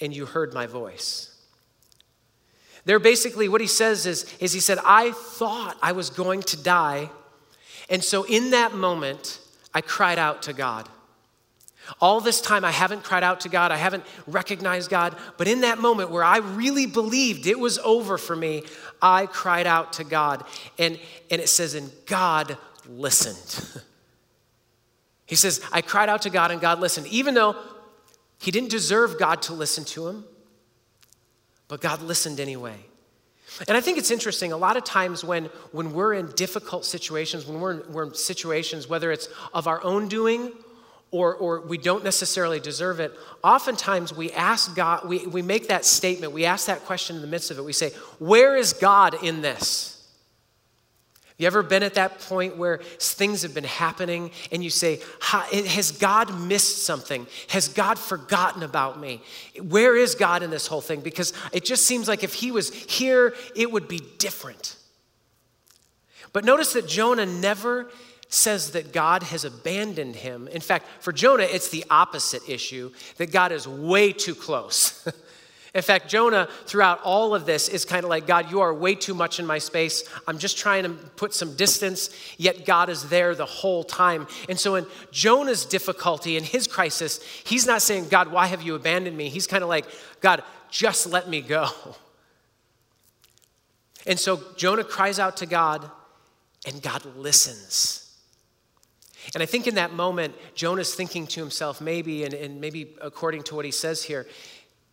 and 0.00 0.14
you 0.14 0.26
heard 0.26 0.54
my 0.54 0.68
voice. 0.68 1.36
There, 2.84 3.00
basically, 3.00 3.48
what 3.48 3.60
he 3.60 3.66
says 3.66 4.06
is, 4.06 4.32
is 4.38 4.52
he 4.52 4.60
said, 4.60 4.78
I 4.84 5.10
thought 5.10 5.76
I 5.82 5.90
was 5.90 6.08
going 6.08 6.42
to 6.42 6.62
die. 6.62 7.10
And 7.90 8.04
so 8.04 8.22
in 8.22 8.50
that 8.50 8.74
moment, 8.76 9.40
I 9.74 9.80
cried 9.80 10.20
out 10.20 10.42
to 10.42 10.52
God. 10.52 10.88
All 12.00 12.20
this 12.20 12.40
time, 12.40 12.64
I 12.64 12.70
haven't 12.70 13.04
cried 13.04 13.22
out 13.22 13.40
to 13.40 13.48
God, 13.48 13.72
I 13.72 13.76
haven't 13.76 14.04
recognized 14.26 14.90
God, 14.90 15.16
but 15.36 15.48
in 15.48 15.60
that 15.62 15.78
moment 15.78 16.10
where 16.10 16.24
I 16.24 16.38
really 16.38 16.86
believed 16.86 17.46
it 17.46 17.58
was 17.58 17.78
over 17.78 18.18
for 18.18 18.36
me, 18.36 18.64
I 19.00 19.26
cried 19.26 19.66
out 19.66 19.94
to 19.94 20.04
God. 20.04 20.44
And, 20.78 20.98
and 21.30 21.40
it 21.40 21.48
says, 21.48 21.74
and 21.74 21.90
God 22.06 22.56
listened. 22.88 23.82
he 25.26 25.34
says, 25.34 25.60
I 25.72 25.82
cried 25.82 26.08
out 26.08 26.22
to 26.22 26.30
God, 26.30 26.50
and 26.50 26.60
God 26.60 26.80
listened, 26.80 27.06
even 27.08 27.34
though 27.34 27.56
he 28.38 28.50
didn't 28.50 28.70
deserve 28.70 29.18
God 29.18 29.42
to 29.42 29.52
listen 29.52 29.84
to 29.84 30.08
him, 30.08 30.24
but 31.68 31.80
God 31.80 32.02
listened 32.02 32.40
anyway. 32.40 32.76
And 33.68 33.76
I 33.76 33.80
think 33.80 33.98
it's 33.98 34.10
interesting, 34.10 34.52
a 34.52 34.56
lot 34.56 34.76
of 34.76 34.84
times 34.84 35.22
when, 35.22 35.46
when 35.72 35.92
we're 35.92 36.14
in 36.14 36.32
difficult 36.32 36.84
situations, 36.84 37.46
when 37.46 37.60
we're 37.60 37.72
in, 37.72 37.92
we're 37.92 38.04
in 38.04 38.14
situations, 38.14 38.88
whether 38.88 39.12
it's 39.12 39.28
of 39.52 39.66
our 39.66 39.82
own 39.84 40.08
doing 40.08 40.52
or, 41.12 41.34
or 41.34 41.60
we 41.60 41.78
don't 41.78 42.02
necessarily 42.02 42.58
deserve 42.58 42.98
it, 42.98 43.12
oftentimes 43.44 44.16
we 44.16 44.32
ask 44.32 44.74
God, 44.74 45.06
we, 45.06 45.26
we 45.26 45.42
make 45.42 45.68
that 45.68 45.84
statement, 45.84 46.32
we 46.32 46.46
ask 46.46 46.66
that 46.66 46.80
question 46.80 47.14
in 47.16 47.22
the 47.22 47.28
midst 47.28 47.50
of 47.50 47.58
it. 47.58 47.64
We 47.64 47.74
say, 47.74 47.90
Where 48.18 48.56
is 48.56 48.72
God 48.72 49.22
in 49.22 49.42
this? 49.42 49.90
Have 51.26 51.34
You 51.38 51.46
ever 51.46 51.62
been 51.62 51.82
at 51.82 51.94
that 51.94 52.20
point 52.20 52.56
where 52.56 52.78
things 52.98 53.42
have 53.42 53.54
been 53.54 53.64
happening 53.64 54.30
and 54.50 54.64
you 54.64 54.70
say, 54.70 55.00
Has 55.20 55.92
God 55.92 56.34
missed 56.40 56.84
something? 56.84 57.26
Has 57.48 57.68
God 57.68 57.98
forgotten 57.98 58.62
about 58.62 58.98
me? 58.98 59.20
Where 59.60 59.94
is 59.94 60.14
God 60.14 60.42
in 60.42 60.50
this 60.50 60.66
whole 60.66 60.80
thing? 60.80 61.02
Because 61.02 61.34
it 61.52 61.66
just 61.66 61.86
seems 61.86 62.08
like 62.08 62.24
if 62.24 62.32
He 62.32 62.50
was 62.50 62.72
here, 62.72 63.34
it 63.54 63.70
would 63.70 63.86
be 63.86 64.00
different. 64.18 64.76
But 66.32 66.46
notice 66.46 66.72
that 66.72 66.88
Jonah 66.88 67.26
never 67.26 67.90
says 68.32 68.70
that 68.70 68.92
God 68.92 69.22
has 69.24 69.44
abandoned 69.44 70.16
him. 70.16 70.48
In 70.48 70.62
fact, 70.62 70.86
for 71.00 71.12
Jonah, 71.12 71.42
it's 71.44 71.68
the 71.68 71.84
opposite 71.90 72.48
issue 72.48 72.90
that 73.18 73.30
God 73.30 73.52
is 73.52 73.68
way 73.68 74.12
too 74.12 74.34
close. 74.34 75.06
in 75.74 75.82
fact, 75.82 76.08
Jonah, 76.08 76.48
throughout 76.64 77.02
all 77.02 77.34
of 77.34 77.44
this, 77.44 77.68
is 77.68 77.84
kind 77.84 78.04
of 78.04 78.10
like, 78.10 78.26
God, 78.26 78.50
you 78.50 78.60
are 78.60 78.72
way 78.72 78.94
too 78.94 79.12
much 79.12 79.38
in 79.38 79.44
my 79.44 79.58
space. 79.58 80.04
I'm 80.26 80.38
just 80.38 80.56
trying 80.56 80.84
to 80.84 80.90
put 80.90 81.34
some 81.34 81.56
distance, 81.56 82.08
yet 82.38 82.64
God 82.64 82.88
is 82.88 83.10
there 83.10 83.34
the 83.34 83.44
whole 83.44 83.84
time. 83.84 84.26
And 84.48 84.58
so, 84.58 84.76
in 84.76 84.86
Jonah's 85.10 85.66
difficulty, 85.66 86.38
in 86.38 86.44
his 86.44 86.66
crisis, 86.66 87.22
he's 87.44 87.66
not 87.66 87.82
saying, 87.82 88.08
God, 88.08 88.32
why 88.32 88.46
have 88.46 88.62
you 88.62 88.74
abandoned 88.74 89.16
me? 89.16 89.28
He's 89.28 89.46
kind 89.46 89.62
of 89.62 89.68
like, 89.68 89.84
God, 90.20 90.42
just 90.70 91.06
let 91.06 91.28
me 91.28 91.40
go. 91.42 91.68
And 94.04 94.18
so, 94.18 94.42
Jonah 94.56 94.82
cries 94.82 95.20
out 95.20 95.36
to 95.36 95.46
God, 95.46 95.88
and 96.66 96.82
God 96.82 97.04
listens. 97.16 98.01
And 99.34 99.42
I 99.42 99.46
think 99.46 99.66
in 99.66 99.76
that 99.76 99.92
moment, 99.92 100.34
Jonah's 100.54 100.94
thinking 100.94 101.26
to 101.28 101.40
himself, 101.40 101.80
maybe, 101.80 102.24
and, 102.24 102.34
and 102.34 102.60
maybe 102.60 102.94
according 103.00 103.44
to 103.44 103.54
what 103.54 103.64
he 103.64 103.70
says 103.70 104.02
here, 104.02 104.26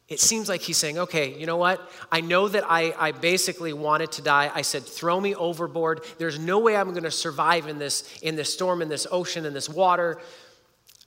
it 0.09 0.19
seems 0.19 0.50
like 0.50 0.62
he's 0.62 0.77
saying, 0.77 0.98
okay, 0.98 1.38
you 1.38 1.45
know 1.45 1.57
what? 1.57 1.88
I 2.12 2.21
know 2.21 2.48
that 2.48 2.63
I, 2.67 2.95
I 2.98 3.12
basically 3.12 3.74
wanted 3.74 4.12
to 4.13 4.24
die. 4.24 4.51
I 4.53 4.63
said, 4.63 4.83
throw 4.83 5.21
me 5.21 5.36
overboard. 5.36 6.03
There's 6.17 6.39
no 6.39 6.57
way 6.59 6.75
I'm 6.75 6.91
going 6.91 7.03
to 7.03 7.12
survive 7.12 7.67
in 7.67 7.77
this, 7.77 8.17
in 8.24 8.36
this 8.36 8.51
storm, 8.51 8.81
in 8.81 8.89
this 8.89 9.05
ocean, 9.12 9.45
in 9.45 9.53
this 9.53 9.69
water. 9.69 10.19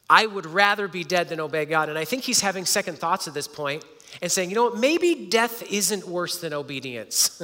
I 0.08 0.26
would 0.26 0.46
rather 0.46 0.86
be 0.86 1.02
dead 1.02 1.28
than 1.28 1.40
obey 1.40 1.64
God. 1.64 1.88
And 1.88 1.98
I 1.98 2.04
think 2.04 2.22
he's 2.22 2.42
having 2.42 2.64
second 2.64 2.98
thoughts 2.98 3.26
at 3.26 3.34
this 3.34 3.48
point 3.48 3.84
and 4.20 4.30
saying, 4.30 4.50
you 4.50 4.54
know 4.54 4.64
what? 4.64 4.76
Maybe 4.76 5.26
death 5.26 5.64
isn't 5.72 6.06
worse 6.06 6.40
than 6.40 6.52
obedience. 6.52 7.42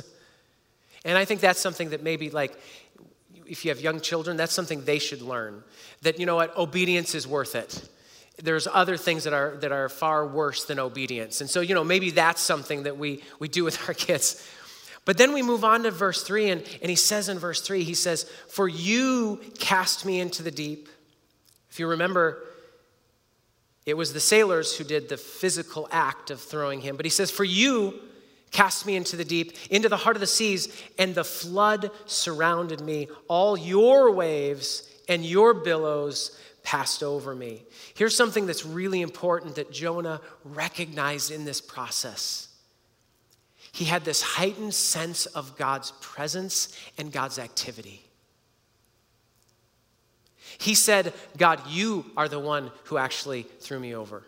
and 1.04 1.18
I 1.18 1.25
think 1.25 1.40
that's 1.40 1.61
something 1.61 1.90
that 1.90 2.04
maybe 2.04 2.30
like 2.30 2.56
if 3.49 3.64
you 3.64 3.71
have 3.71 3.81
young 3.81 4.00
children, 4.00 4.37
that's 4.37 4.52
something 4.52 4.85
they 4.85 4.99
should 4.99 5.23
learn. 5.23 5.62
That, 6.02 6.21
you 6.21 6.26
know 6.26 6.37
what, 6.37 6.57
obedience 6.57 7.14
is 7.14 7.26
worth 7.26 7.55
it. 7.55 7.88
There's 8.43 8.69
other 8.69 8.97
things 8.97 9.25
that 9.25 9.33
are, 9.33 9.57
that 9.57 9.73
are 9.73 9.88
far 9.88 10.26
worse 10.26 10.64
than 10.64 10.78
obedience. 10.78 11.40
And 11.40 11.50
so, 11.50 11.61
you 11.61 11.75
know, 11.75 11.83
maybe 11.83 12.11
that's 12.11 12.40
something 12.40 12.85
that 12.85 12.97
we, 12.97 13.23
we 13.40 13.49
do 13.49 13.64
with 13.64 13.81
our 13.88 13.95
kids. 13.95 14.47
But 15.05 15.17
then 15.17 15.33
we 15.33 15.43
move 15.43 15.64
on 15.64 15.85
to 15.85 15.90
verse 15.90 16.23
3, 16.23 16.50
and, 16.50 16.62
and 16.83 16.90
he 16.90 16.97
says 16.97 17.28
in 17.28 17.38
verse 17.38 17.62
3, 17.62 17.83
he 17.83 17.95
says, 17.95 18.25
For 18.49 18.69
you 18.69 19.40
cast 19.59 20.05
me 20.05 20.21
into 20.21 20.43
the 20.43 20.50
deep. 20.50 20.88
If 21.71 21.81
you 21.81 21.88
remember, 21.88 22.45
it 23.87 23.97
was 23.97 24.12
the 24.12 24.21
sailors 24.21 24.76
who 24.76 24.85
did 24.85 25.09
the 25.09 25.17
physical 25.17 25.88
act 25.90 26.31
of 26.31 26.40
throwing 26.40 26.83
him. 26.83 26.97
But 26.97 27.07
he 27.07 27.11
says, 27.11 27.31
For 27.31 27.45
you 27.45 27.99
cast 28.50 28.87
me 28.87 28.97
into 28.97 29.17
the 29.17 29.25
deep, 29.25 29.52
into 29.71 29.88
the 29.88 29.97
heart 29.97 30.17
of 30.17 30.21
the 30.21 30.26
seas, 30.26 30.83
and 30.99 31.14
the 31.14 31.25
flood 31.25 31.90
surrounded 32.07 32.81
me. 32.81 33.09
All 33.28 33.57
your 33.57 34.11
waves 34.11 34.88
and 35.09 35.25
your 35.25 35.55
billows 35.55 36.38
passed 36.62 37.02
over 37.02 37.35
me. 37.35 37.62
Here's 37.95 38.17
something 38.17 38.47
that's 38.47 38.67
really 38.67 39.00
important 39.00 39.55
that 39.55 39.73
Jonah 39.73 40.21
recognized 40.45 41.31
in 41.31 41.45
this 41.45 41.61
process. 41.61 42.49
He 43.73 43.85
had 43.85 44.05
this 44.05 44.23
heightened 44.23 44.75
sense 44.75 45.26
of 45.26 45.57
God's 45.57 45.93
presence 46.00 46.76
and 46.99 47.12
God's 47.12 47.38
activity. 47.38 48.02
He 50.59 50.75
said, 50.75 51.14
God, 51.37 51.61
you 51.69 52.07
are 52.17 52.28
the 52.28 52.40
one 52.40 52.73
who 52.85 52.99
actually 52.99 53.43
threw 53.43 53.78
me 53.78 53.95
over. 53.95 54.25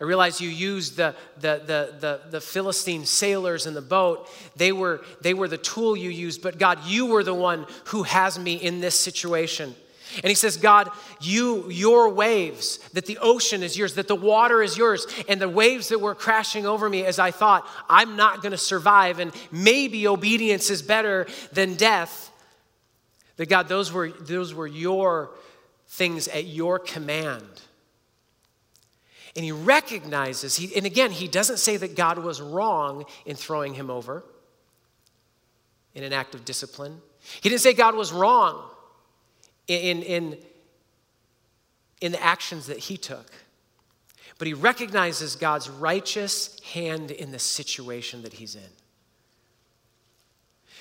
I 0.00 0.04
realize 0.04 0.40
you 0.40 0.48
used 0.48 0.96
the, 0.96 1.14
the, 1.40 1.60
the, 1.66 1.94
the, 1.98 2.20
the 2.30 2.40
Philistine 2.40 3.04
sailors 3.04 3.66
in 3.66 3.74
the 3.74 3.82
boat. 3.82 4.28
They 4.56 4.70
were, 4.70 5.02
they 5.22 5.34
were 5.34 5.48
the 5.48 5.58
tool 5.58 5.96
you 5.96 6.10
used, 6.10 6.40
but 6.40 6.56
God, 6.58 6.84
you 6.86 7.06
were 7.06 7.24
the 7.24 7.34
one 7.34 7.66
who 7.86 8.04
has 8.04 8.38
me 8.38 8.54
in 8.54 8.80
this 8.80 8.98
situation. 8.98 9.74
And 10.22 10.26
he 10.26 10.34
says, 10.34 10.56
God, 10.56 10.88
you, 11.20 11.68
your 11.68 12.08
waves, 12.10 12.78
that 12.92 13.06
the 13.06 13.18
ocean 13.18 13.62
is 13.62 13.76
yours, 13.76 13.94
that 13.94 14.08
the 14.08 14.14
water 14.14 14.62
is 14.62 14.78
yours, 14.78 15.06
and 15.28 15.40
the 15.40 15.48
waves 15.48 15.88
that 15.88 16.00
were 16.00 16.14
crashing 16.14 16.64
over 16.64 16.88
me 16.88 17.04
as 17.04 17.18
I 17.18 17.30
thought, 17.30 17.68
I'm 17.88 18.16
not 18.16 18.40
going 18.40 18.52
to 18.52 18.58
survive, 18.58 19.18
and 19.18 19.32
maybe 19.50 20.06
obedience 20.06 20.70
is 20.70 20.80
better 20.80 21.26
than 21.52 21.74
death. 21.74 22.30
That 23.36 23.48
God, 23.48 23.68
those 23.68 23.92
were, 23.92 24.08
those 24.10 24.54
were 24.54 24.66
your 24.66 25.30
things 25.88 26.28
at 26.28 26.46
your 26.46 26.78
command. 26.78 27.62
And 29.36 29.44
he 29.44 29.52
recognizes, 29.52 30.56
he, 30.56 30.74
and 30.76 30.86
again, 30.86 31.10
he 31.10 31.28
doesn't 31.28 31.58
say 31.58 31.76
that 31.76 31.96
God 31.96 32.18
was 32.18 32.40
wrong 32.40 33.04
in 33.26 33.36
throwing 33.36 33.74
him 33.74 33.90
over 33.90 34.24
in 35.94 36.04
an 36.04 36.12
act 36.12 36.34
of 36.34 36.44
discipline. 36.44 37.00
He 37.40 37.48
didn't 37.48 37.60
say 37.60 37.72
God 37.72 37.94
was 37.94 38.12
wrong 38.12 38.62
in, 39.66 40.02
in, 40.02 40.38
in 42.00 42.12
the 42.12 42.22
actions 42.22 42.66
that 42.66 42.78
he 42.78 42.96
took. 42.96 43.30
But 44.38 44.46
he 44.46 44.54
recognizes 44.54 45.34
God's 45.34 45.68
righteous 45.68 46.58
hand 46.72 47.10
in 47.10 47.32
the 47.32 47.38
situation 47.38 48.22
that 48.22 48.34
he's 48.34 48.54
in. 48.54 48.70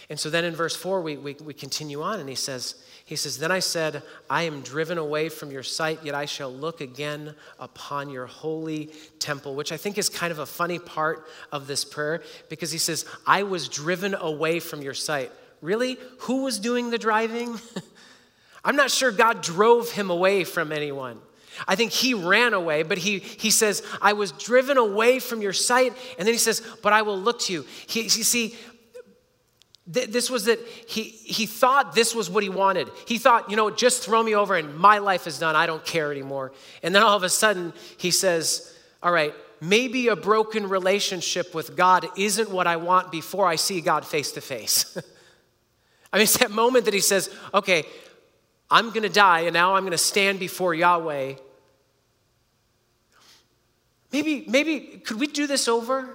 And 0.10 0.20
so 0.20 0.30
then 0.30 0.46
in 0.46 0.56
verse 0.56 0.76
4, 0.76 1.02
we, 1.02 1.18
we, 1.18 1.36
we 1.44 1.54
continue 1.54 2.02
on, 2.02 2.20
and 2.20 2.30
he 2.30 2.36
says, 2.36 2.76
he 3.04 3.16
says, 3.16 3.38
Then 3.38 3.52
I 3.52 3.60
said, 3.60 4.04
I 4.30 4.44
am 4.44 4.62
driven 4.62 4.98
away 4.98 5.30
from 5.30 5.52
your 5.52 5.64
sight, 5.64 6.00
yet 6.04 6.16
I 6.16 6.26
shall 6.26 6.54
look 6.54 6.82
again 6.82 7.36
upon 7.60 8.10
your 8.10 8.26
holy 8.26 8.90
temple, 9.20 9.56
which 9.56 9.72
I 9.72 9.78
think 9.78 9.98
is 9.98 10.10
kind 10.10 10.32
of 10.32 10.40
a 10.40 10.46
funny 10.46 10.80
part 10.80 11.26
of 11.52 11.68
this 11.68 11.84
prayer 11.84 12.22
because 12.50 12.72
he 12.72 12.78
says, 12.78 13.06
I 13.26 13.44
was 13.44 13.68
driven 13.68 14.14
away 14.14 14.60
from 14.60 14.82
your 14.82 14.94
sight. 14.94 15.32
Really? 15.62 15.98
Who 16.20 16.44
was 16.44 16.60
doing 16.60 16.90
the 16.90 16.98
driving? 16.98 17.60
I'm 18.64 18.76
not 18.76 18.92
sure 18.92 19.12
God 19.12 19.42
drove 19.42 19.92
him 19.92 20.10
away 20.10 20.44
from 20.44 20.72
anyone. 20.72 21.20
I 21.66 21.76
think 21.76 21.92
he 21.92 22.14
ran 22.14 22.54
away, 22.54 22.84
but 22.84 22.98
he, 22.98 23.20
he 23.20 23.50
says, 23.52 23.82
I 24.02 24.14
was 24.14 24.32
driven 24.34 24.78
away 24.78 25.20
from 25.20 25.42
your 25.42 25.54
sight. 25.54 25.94
And 26.20 26.28
then 26.28 26.34
he 26.34 26.40
says, 26.40 26.62
But 26.84 26.94
I 26.94 27.02
will 27.02 27.18
look 27.18 27.40
to 27.42 27.54
you. 27.54 27.66
He, 27.88 28.04
you 28.04 28.10
see, 28.10 28.56
this 29.88 30.30
was 30.30 30.46
that 30.46 30.60
he, 30.88 31.04
he 31.04 31.46
thought 31.46 31.96
this 31.96 32.14
was 32.14 32.30
what 32.30 32.44
he 32.44 32.50
wanted. 32.50 32.90
He 33.06 33.18
thought, 33.18 33.50
you 33.50 33.56
know, 33.56 33.70
just 33.70 34.04
throw 34.04 34.22
me 34.22 34.36
over 34.36 34.56
and 34.56 34.78
my 34.78 34.98
life 34.98 35.28
is 35.28 35.40
done. 35.40 35.56
I 35.56 35.66
don't 35.66 35.86
care 35.86 36.12
anymore. 36.12 36.52
And 36.84 36.94
then 36.94 37.04
all 37.04 37.16
of 37.16 37.24
a 37.24 37.30
sudden, 37.30 37.72
he 37.98 38.12
says, 38.12 38.74
All 39.02 39.14
right, 39.14 39.34
maybe 39.62 40.10
a 40.10 40.16
broken 40.18 40.68
relationship 40.68 41.56
with 41.56 41.78
God 41.78 42.06
isn't 42.18 42.52
what 42.52 42.68
I 42.68 42.76
want 42.76 43.12
before 43.14 43.48
I 43.48 43.56
see 43.56 43.80
God 43.80 44.06
face 44.06 44.34
to 44.34 44.42
face. 44.42 44.98
I 46.12 46.18
mean, 46.18 46.24
it's 46.24 46.38
that 46.40 46.52
moment 46.52 46.86
that 46.86 46.94
he 46.94 47.00
says, 47.00 47.30
Okay, 47.54 47.86
I'm 48.70 48.90
going 48.90 49.04
to 49.04 49.10
die 49.10 49.42
and 49.42 49.54
now 49.54 49.76
I'm 49.76 49.84
going 49.84 49.92
to 49.92 49.98
stand 49.98 50.38
before 50.38 50.74
Yahweh. 50.76 51.36
maybe, 54.12 54.44
maybe, 54.50 54.80
could 54.80 55.18
we 55.18 55.28
do 55.28 55.48
this 55.48 55.70
over? 55.70 56.10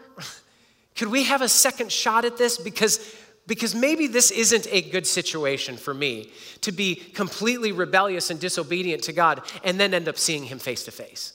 could 0.94 1.08
we 1.08 1.22
have 1.24 1.40
a 1.40 1.48
second 1.48 1.90
shot 1.90 2.26
at 2.26 2.36
this? 2.36 2.58
Because, 2.58 3.16
because 3.46 3.74
maybe 3.74 4.06
this 4.06 4.30
isn't 4.30 4.66
a 4.70 4.82
good 4.82 5.06
situation 5.06 5.76
for 5.76 5.92
me 5.92 6.30
to 6.60 6.72
be 6.72 6.94
completely 6.94 7.72
rebellious 7.72 8.30
and 8.30 8.38
disobedient 8.38 9.02
to 9.04 9.12
God 9.12 9.42
and 9.64 9.80
then 9.80 9.94
end 9.94 10.08
up 10.08 10.16
seeing 10.16 10.44
Him 10.44 10.58
face 10.58 10.84
to 10.84 10.90
face. 10.90 11.34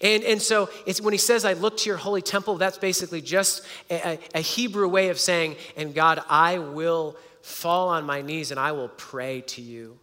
And, 0.00 0.22
and 0.22 0.40
so 0.40 0.70
it's 0.86 1.00
when 1.00 1.12
he 1.12 1.18
says, 1.18 1.44
I 1.44 1.54
look 1.54 1.76
to 1.78 1.90
your 1.90 1.98
holy 1.98 2.22
temple, 2.22 2.56
that's 2.56 2.78
basically 2.78 3.20
just 3.20 3.66
a, 3.90 4.18
a 4.34 4.40
Hebrew 4.40 4.88
way 4.88 5.08
of 5.08 5.18
saying, 5.18 5.56
and 5.76 5.94
God, 5.94 6.22
I 6.28 6.58
will 6.58 7.16
fall 7.42 7.88
on 7.88 8.04
my 8.04 8.22
knees 8.22 8.50
and 8.50 8.60
I 8.60 8.72
will 8.72 8.88
pray 8.88 9.42
to 9.42 9.60
you. 9.60 9.98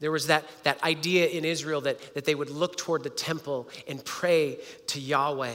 There 0.00 0.10
was 0.10 0.26
that, 0.26 0.44
that 0.64 0.82
idea 0.82 1.26
in 1.26 1.44
Israel 1.44 1.82
that, 1.82 2.14
that 2.14 2.24
they 2.24 2.34
would 2.34 2.50
look 2.50 2.76
toward 2.76 3.02
the 3.02 3.10
temple 3.10 3.68
and 3.88 4.04
pray 4.04 4.58
to 4.88 5.00
Yahweh. 5.00 5.54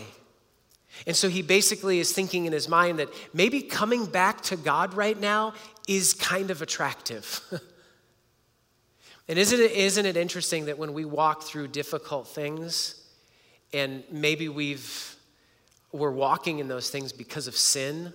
And 1.08 1.16
so 1.16 1.30
he 1.30 1.42
basically 1.42 2.00
is 2.00 2.12
thinking 2.12 2.46
in 2.46 2.54
his 2.54 2.70
mind 2.70 3.00
that 3.00 3.10
maybe 3.34 3.62
coming 3.62 4.06
back 4.06 4.42
to 4.44 4.56
God 4.56 4.94
right 4.94 5.20
now 5.20 5.54
is 5.88 6.14
kind 6.14 6.52
of 6.52 6.62
attractive. 6.62 7.42
and 9.28 9.40
isn't 9.40 9.60
it, 9.60 9.72
isn't 9.72 10.06
it 10.06 10.18
interesting 10.18 10.66
that 10.66 10.78
when 10.78 10.94
we 10.94 11.06
walk 11.06 11.44
through 11.44 11.70
difficult 11.70 12.28
things 12.28 13.04
and 13.74 14.04
maybe 14.12 14.50
we've, 14.50 15.16
we're 15.92 16.12
walking 16.12 16.60
in 16.60 16.68
those 16.68 16.90
things 16.90 17.12
because 17.12 17.48
of 17.48 17.56
sin, 17.56 18.14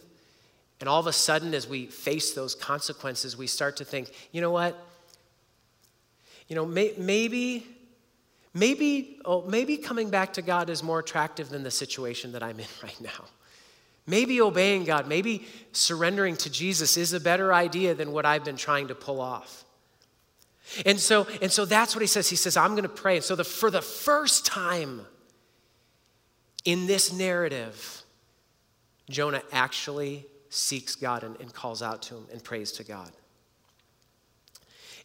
and 0.81 0.89
all 0.89 1.01
of 1.01 1.07
a 1.07 1.13
sudden, 1.13 1.55
as 1.55 1.67
we 1.67 1.87
face 1.87 2.35
those 2.35 2.55
consequences, 2.55 3.37
we 3.37 3.47
start 3.47 3.79
to 3.79 3.85
think, 3.85 4.11
you 4.31 4.41
know 4.41 4.51
what? 4.51 4.79
You 6.49 6.57
know, 6.57 6.67
may, 6.67 6.93
maybe, 6.99 7.67
maybe, 8.57 9.19
oh, 9.25 9.43
maybe 9.43 9.77
coming 9.77 10.09
back 10.09 10.33
to 10.35 10.43
God 10.43 10.71
is 10.71 10.83
more 10.83 10.99
attractive 10.99 11.51
than 11.51 11.63
the 11.63 11.71
situation 11.71 12.33
that 12.33 12.43
I'm 12.43 12.59
in 12.59 12.67
right 12.83 13.01
now. 13.01 13.27
Maybe 14.07 14.41
obeying 14.41 14.85
God, 14.85 15.09
maybe 15.09 15.47
surrendering 15.73 16.37
to 16.39 16.51
Jesus 16.51 16.97
is 16.97 17.13
a 17.13 17.21
better 17.21 17.53
idea 17.53 17.95
than 17.95 18.13
what 18.13 18.25
I've 18.25 18.45
been 18.45 18.57
trying 18.57 18.89
to 18.89 18.95
pull 18.95 19.21
off. 19.21 19.65
And 20.85 20.99
so, 20.99 21.27
and 21.43 21.51
so 21.51 21.65
that's 21.65 21.95
what 21.95 22.01
he 22.01 22.07
says. 22.07 22.29
He 22.29 22.37
says, 22.37 22.57
I'm 22.57 22.71
going 22.71 22.85
to 22.85 22.89
pray. 22.89 23.17
And 23.17 23.25
so 23.25 23.37
the, 23.37 23.45
for 23.45 23.71
the 23.71 23.83
first 23.83 24.47
time 24.47 25.03
in 26.65 26.87
this 26.87 27.13
narrative, 27.13 28.03
Jonah 29.11 29.43
actually 29.53 30.27
seeks 30.51 30.95
God 30.95 31.25
and, 31.25 31.41
and 31.41 31.53
calls 31.53 31.83
out 31.83 32.03
to 32.03 32.17
him 32.17 32.27
and 32.33 32.43
prays 32.43 32.73
to 32.73 32.85
God. 32.85 33.11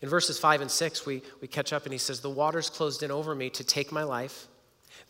In 0.02 0.10
verses 0.10 0.40
5 0.40 0.62
and 0.62 0.72
6, 0.72 1.06
we, 1.06 1.22
we 1.42 1.48
catch 1.48 1.74
up 1.74 1.86
and 1.86 1.94
he 1.94 2.00
says, 2.00 2.22
The 2.22 2.30
waters 2.30 2.70
closed 2.70 3.04
in 3.04 3.12
over 3.12 3.36
me 3.36 3.50
to 3.52 3.64
take 3.64 3.92
my 3.92 4.04
life. 4.04 4.48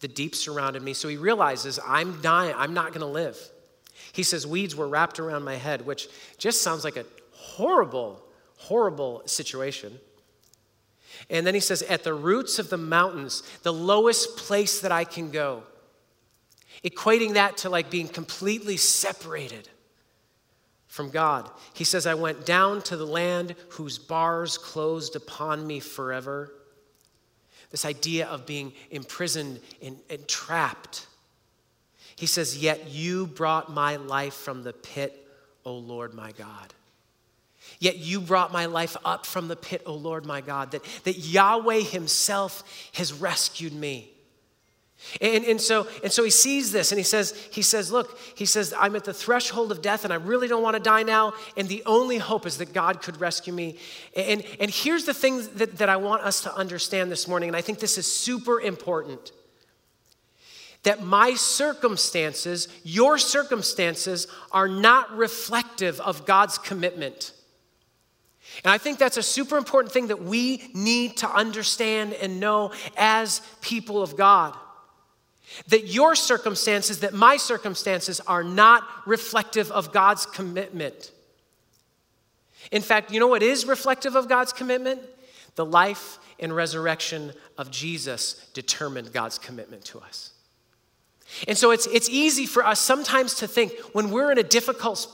The 0.01 0.07
deep 0.07 0.36
surrounded 0.36 0.81
me. 0.81 0.93
So 0.93 1.07
he 1.07 1.17
realizes, 1.17 1.79
I'm 1.86 2.21
dying. 2.21 2.53
I'm 2.57 2.74
not 2.74 2.89
going 2.89 3.01
to 3.01 3.05
live. 3.05 3.38
He 4.12 4.24
says, 4.24 4.45
Weeds 4.45 4.75
were 4.75 4.88
wrapped 4.88 5.19
around 5.19 5.43
my 5.43 5.55
head, 5.55 5.86
which 5.86 6.10
just 6.38 6.62
sounds 6.62 6.83
like 6.83 6.98
a 6.98 7.05
horrible, 7.31 8.21
horrible 8.57 9.24
situation. 9.25 9.98
And 11.29 11.48
then 11.48 11.53
he 11.53 11.60
says, 11.60 11.81
At 11.83 12.03
the 12.03 12.13
roots 12.13 12.60
of 12.60 12.69
the 12.69 12.77
mountains, 12.77 13.43
the 13.63 13.74
lowest 13.74 14.36
place 14.36 14.81
that 14.81 14.91
I 14.91 15.05
can 15.05 15.31
go, 15.31 15.63
equating 16.83 17.36
that 17.36 17.57
to 17.57 17.69
like 17.69 17.89
being 17.89 18.10
completely 18.10 18.75
separated 18.75 19.69
from 20.91 21.10
God. 21.10 21.50
He 21.74 21.86
says, 21.86 22.05
I 22.05 22.15
went 22.15 22.45
down 22.45 22.81
to 22.81 22.98
the 22.98 23.07
land 23.07 23.55
whose 23.69 23.98
bars 23.98 24.57
closed 24.57 25.15
upon 25.15 25.65
me 25.65 25.79
forever. 25.79 26.51
This 27.69 27.86
idea 27.86 28.27
of 28.27 28.45
being 28.45 28.74
imprisoned 28.89 29.62
and, 29.81 29.98
and 30.10 30.27
trapped. 30.27 31.07
He 32.17 32.25
says, 32.25 32.57
Yet 32.57 32.89
you 32.89 33.25
brought 33.25 33.71
my 33.71 33.95
life 33.95 34.33
from 34.33 34.63
the 34.63 34.74
pit, 34.74 35.25
O 35.63 35.75
Lord 35.77 36.13
my 36.13 36.33
God. 36.33 36.74
Yet 37.79 37.95
you 37.95 38.19
brought 38.19 38.51
my 38.51 38.65
life 38.65 38.98
up 39.05 39.25
from 39.25 39.48
the 39.48 39.55
pit, 39.55 39.83
O 39.86 39.93
Lord 39.93 40.25
my 40.25 40.41
God, 40.41 40.71
that, 40.71 40.83
that 41.05 41.17
Yahweh 41.17 41.84
Himself 41.84 42.65
has 42.95 43.13
rescued 43.13 43.71
me. 43.73 44.12
And, 45.20 45.44
and, 45.44 45.60
so, 45.60 45.88
and 46.04 46.12
so 46.12 46.24
he 46.24 46.30
sees 46.30 46.72
this 46.72 46.92
and 46.92 47.00
he 47.00 47.04
says, 47.04 47.32
he 47.52 47.62
says, 47.62 47.92
Look, 47.92 48.18
he 48.36 48.46
says, 48.46 48.74
I'm 48.78 48.96
at 48.96 49.04
the 49.04 49.14
threshold 49.14 49.72
of 49.72 49.82
death 49.82 50.04
and 50.04 50.14
I 50.14 50.18
really 50.18 50.48
don't 50.48 50.64
want 50.64 50.76
to 50.78 50.82
die 50.82 51.04
now. 51.04 51.34
And 51.58 51.68
the 51.68 51.84
only 51.86 52.18
hope 52.18 52.46
is 52.46 52.58
that 52.60 52.72
God 52.72 53.02
could 53.02 53.20
rescue 53.20 53.52
me. 53.52 53.78
And, 54.16 54.44
and 54.60 54.72
here's 54.72 55.06
the 55.06 55.14
thing 55.14 55.48
that, 55.56 55.80
that 55.80 55.90
I 55.90 55.98
want 55.98 56.24
us 56.24 56.42
to 56.44 56.56
understand 56.56 57.12
this 57.12 57.28
morning, 57.28 57.50
and 57.50 57.56
I 57.56 57.62
think 57.62 57.80
this 57.80 57.98
is 57.98 58.12
super 58.12 58.62
important 58.62 59.32
that 60.84 61.04
my 61.04 61.36
circumstances, 61.36 62.68
your 62.84 63.18
circumstances, 63.18 64.28
are 64.52 64.68
not 64.68 65.16
reflective 65.16 66.00
of 66.02 66.26
God's 66.26 66.58
commitment. 66.58 67.34
And 68.64 68.72
I 68.72 68.78
think 68.78 68.98
that's 68.98 69.18
a 69.18 69.24
super 69.24 69.58
important 69.58 69.94
thing 69.94 70.08
that 70.08 70.24
we 70.24 70.72
need 70.74 71.18
to 71.18 71.30
understand 71.30 72.14
and 72.14 72.40
know 72.40 72.72
as 72.98 73.42
people 73.62 74.02
of 74.02 74.18
God. 74.18 74.58
That 75.68 75.88
your 75.88 76.16
circumstances, 76.16 77.00
that 77.00 77.14
my 77.14 77.38
circumstances 77.38 78.20
are 78.22 78.44
not 78.44 78.84
reflective 79.06 79.72
of 79.72 79.92
God's 79.92 80.26
commitment. 80.26 81.12
In 82.72 82.82
fact, 82.82 83.12
you 83.12 83.20
know 83.20 83.28
what 83.28 83.44
is 83.44 83.66
reflective 83.66 84.16
of 84.16 84.30
God's 84.30 84.54
commitment? 84.54 85.02
The 85.56 85.66
life 85.66 86.20
and 86.40 86.56
resurrection 86.56 87.34
of 87.58 87.72
Jesus 87.72 88.48
determined 88.54 89.12
God's 89.14 89.38
commitment 89.38 89.86
to 89.86 90.00
us. 90.00 90.32
And 91.48 91.58
so 91.58 91.72
it's, 91.72 91.88
it's 91.88 92.10
easy 92.10 92.46
for 92.46 92.66
us 92.66 92.80
sometimes 92.80 93.36
to 93.36 93.48
think 93.48 93.74
when 93.94 94.12
we're 94.12 94.32
in 94.32 94.38
a 94.38 94.44
difficult 94.44 95.08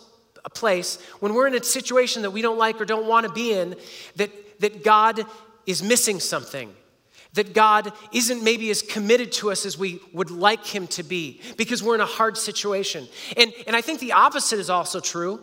place, 0.53 1.01
when 1.19 1.33
we're 1.33 1.47
in 1.47 1.55
a 1.55 1.63
situation 1.63 2.21
that 2.23 2.31
we 2.31 2.41
don't 2.41 2.57
like 2.57 2.79
or 2.81 2.85
don't 2.85 3.07
want 3.07 3.27
to 3.27 3.31
be 3.31 3.53
in, 3.53 3.75
that, 4.15 4.31
that 4.59 4.83
God 4.83 5.21
is 5.65 5.83
missing 5.83 6.19
something 6.19 6.73
that 7.33 7.53
God 7.53 7.91
isn't 8.11 8.43
maybe 8.43 8.69
as 8.69 8.81
committed 8.81 9.31
to 9.33 9.51
us 9.51 9.65
as 9.65 9.77
we 9.77 9.99
would 10.13 10.31
like 10.31 10.65
Him 10.65 10.87
to 10.87 11.03
be 11.03 11.41
because 11.57 11.83
we're 11.83 11.95
in 11.95 12.01
a 12.01 12.05
hard 12.05 12.37
situation. 12.37 13.07
And, 13.35 13.53
and 13.65 13.75
I 13.75 13.81
think 13.81 13.99
the 13.99 14.13
opposite 14.13 14.59
is 14.59 14.69
also 14.69 14.99
true. 14.99 15.39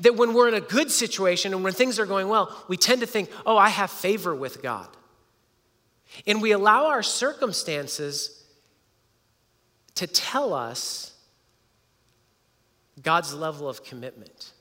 That 0.00 0.16
when 0.16 0.34
we're 0.34 0.48
in 0.48 0.54
a 0.54 0.60
good 0.60 0.90
situation 0.90 1.54
and 1.54 1.62
when 1.62 1.72
things 1.72 2.00
are 2.00 2.06
going 2.06 2.28
well, 2.28 2.64
we 2.66 2.76
tend 2.76 3.02
to 3.02 3.06
think, 3.06 3.30
oh, 3.44 3.56
I 3.56 3.68
have 3.68 3.90
favor 3.90 4.34
with 4.34 4.60
God. 4.60 4.88
And 6.26 6.42
we 6.42 6.52
allow 6.52 6.86
our 6.86 7.02
circumstances 7.02 8.44
to 9.94 10.06
tell 10.06 10.52
us 10.54 11.12
God's 13.02 13.34
level 13.34 13.68
of 13.68 13.84
commitment. 13.84 14.52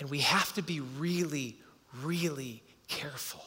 And 0.00 0.10
we 0.10 0.18
have 0.18 0.52
to 0.54 0.62
be 0.62 0.80
really, 0.80 1.56
really 2.02 2.62
careful. 2.88 3.44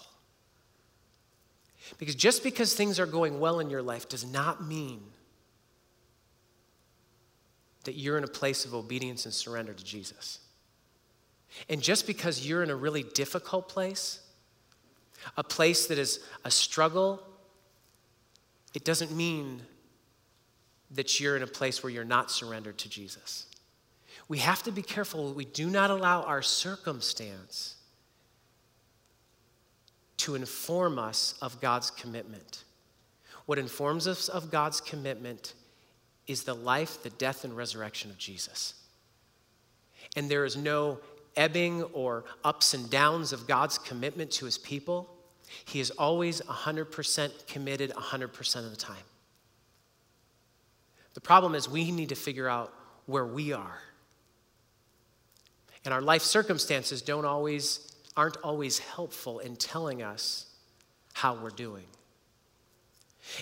Because 1.98 2.16
just 2.16 2.44
because 2.44 2.74
things 2.74 3.00
are 3.00 3.06
going 3.06 3.40
well 3.40 3.60
in 3.60 3.70
your 3.70 3.82
life 3.82 4.10
does 4.10 4.26
not 4.26 4.66
mean 4.66 5.02
that 7.86 7.96
you're 7.96 8.18
in 8.18 8.24
a 8.26 8.28
place 8.28 8.66
of 8.66 8.74
obedience 8.74 9.26
and 9.26 9.34
surrender 9.34 9.74
to 9.74 9.84
Jesus. 9.84 10.40
And 11.70 11.82
just 11.82 12.06
because 12.06 12.46
you're 12.46 12.62
in 12.62 12.70
a 12.70 12.76
really 12.76 13.04
difficult 13.04 13.70
place, 13.70 14.20
a 15.38 15.44
place 15.44 15.88
that 15.88 15.98
is 15.98 16.20
a 16.44 16.52
struggle, 16.52 17.24
it 18.74 18.84
doesn't 18.84 19.12
mean 19.12 19.62
that 20.92 21.20
you're 21.20 21.38
in 21.38 21.44
a 21.44 21.48
place 21.48 21.82
where 21.82 21.90
you're 21.90 22.04
not 22.04 22.30
surrendered 22.30 22.78
to 22.80 22.90
Jesus. 22.90 23.48
We 24.28 24.40
have 24.40 24.64
to 24.64 24.72
be 24.72 24.82
careful. 24.82 25.34
We 25.34 25.46
do 25.46 25.70
not 25.70 25.90
allow 25.90 26.24
our 26.24 26.42
circumstance 26.42 27.77
to 30.18 30.36
inform 30.36 31.00
us 31.00 31.36
of 31.42 31.62
God's 31.62 31.92
commitment. 31.92 32.64
What 33.46 33.58
informs 33.58 34.08
us 34.08 34.28
of 34.28 34.52
God's 34.52 34.82
commitment 34.82 35.54
is 36.28 36.44
the 36.44 36.54
life, 36.54 37.02
the 37.04 37.10
death, 37.12 37.44
and 37.44 37.56
resurrection 37.56 38.12
of 38.12 38.18
Jesus. 38.18 38.74
And 40.16 40.30
there 40.30 40.46
is 40.46 40.58
no 40.58 41.00
ebbing 41.36 41.84
or 41.84 42.26
ups 42.44 42.74
and 42.74 42.90
downs 42.90 43.32
of 43.32 43.48
God's 43.48 43.78
commitment 43.78 44.32
to 44.32 44.46
his 44.46 44.58
people. 44.58 45.10
He 45.66 45.80
is 45.80 45.92
always 45.92 46.42
100% 46.42 47.48
committed 47.48 47.92
100% 47.92 48.56
of 48.58 48.70
the 48.70 48.76
time. 48.76 48.96
The 51.14 51.22
problem 51.22 51.56
is 51.56 51.70
we 51.70 51.92
need 51.92 52.10
to 52.10 52.16
figure 52.16 52.50
out 52.50 52.74
where 53.06 53.26
we 53.26 53.54
are. 53.54 53.80
And 55.86 55.94
our 55.94 56.02
life 56.02 56.22
circumstances 56.22 57.02
don't 57.02 57.26
always 57.26 57.94
aren't 58.18 58.38
always 58.38 58.80
helpful 58.80 59.40
in 59.40 59.56
telling 59.56 60.02
us 60.02 60.48
how 61.14 61.36
we're 61.36 61.50
doing. 61.50 61.86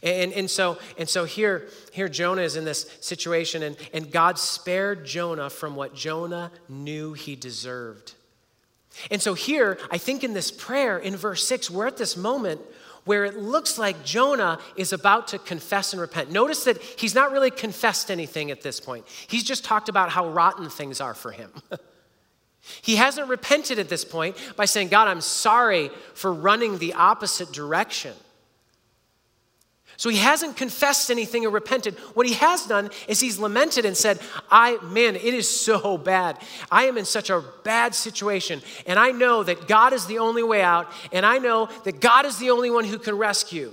And, 0.03 0.33
and, 0.33 0.49
so, 0.49 0.77
and 0.97 1.07
so 1.07 1.25
here, 1.25 1.67
here 1.91 2.09
Jonah 2.09 2.41
is 2.41 2.55
in 2.55 2.65
this 2.65 2.89
situation, 3.01 3.63
and, 3.63 3.77
and 3.93 4.11
God 4.11 4.39
spared 4.39 5.05
Jonah 5.05 5.49
from 5.49 5.75
what 5.75 5.95
Jonah 5.95 6.51
knew 6.67 7.13
he 7.13 7.35
deserved. 7.35 8.13
And 9.11 9.21
so 9.21 9.33
here, 9.33 9.77
I 9.91 9.97
think 9.97 10.23
in 10.23 10.33
this 10.33 10.51
prayer 10.51 10.97
in 10.97 11.15
verse 11.15 11.45
6, 11.47 11.69
we're 11.69 11.87
at 11.87 11.97
this 11.97 12.17
moment 12.17 12.61
where 13.03 13.25
it 13.25 13.37
looks 13.37 13.77
like 13.77 14.03
Jonah 14.03 14.59
is 14.75 14.91
about 14.91 15.27
to 15.29 15.39
confess 15.39 15.93
and 15.93 16.01
repent. 16.01 16.31
Notice 16.31 16.63
that 16.63 16.81
he's 16.81 17.13
not 17.13 17.31
really 17.31 17.51
confessed 17.51 18.09
anything 18.09 18.51
at 18.51 18.61
this 18.61 18.79
point, 18.79 19.05
he's 19.27 19.43
just 19.43 19.63
talked 19.63 19.89
about 19.89 20.09
how 20.09 20.27
rotten 20.29 20.69
things 20.69 20.99
are 20.99 21.13
for 21.13 21.31
him. 21.31 21.51
he 22.81 22.95
hasn't 22.95 23.29
repented 23.29 23.79
at 23.79 23.89
this 23.89 24.03
point 24.03 24.35
by 24.55 24.65
saying, 24.65 24.89
God, 24.89 25.07
I'm 25.07 25.21
sorry 25.21 25.89
for 26.13 26.33
running 26.33 26.77
the 26.77 26.93
opposite 26.93 27.51
direction. 27.51 28.13
So 29.97 30.09
he 30.09 30.17
hasn't 30.17 30.57
confessed 30.57 31.09
anything 31.09 31.45
or 31.45 31.49
repented. 31.49 31.95
What 32.15 32.27
he 32.27 32.33
has 32.33 32.65
done 32.65 32.89
is 33.07 33.19
he's 33.19 33.39
lamented 33.39 33.85
and 33.85 33.95
said, 33.95 34.19
I, 34.51 34.77
man, 34.83 35.15
it 35.15 35.33
is 35.33 35.49
so 35.49 35.97
bad. 35.97 36.37
I 36.69 36.85
am 36.85 36.97
in 36.97 37.05
such 37.05 37.29
a 37.29 37.43
bad 37.63 37.95
situation. 37.95 38.61
And 38.85 38.99
I 38.99 39.11
know 39.11 39.43
that 39.43 39.67
God 39.67 39.93
is 39.93 40.05
the 40.05 40.19
only 40.19 40.43
way 40.43 40.61
out. 40.61 40.91
And 41.13 41.25
I 41.25 41.37
know 41.37 41.69
that 41.85 42.01
God 42.01 42.25
is 42.25 42.37
the 42.39 42.49
only 42.49 42.69
one 42.69 42.83
who 42.83 42.97
can 42.97 43.17
rescue. 43.17 43.71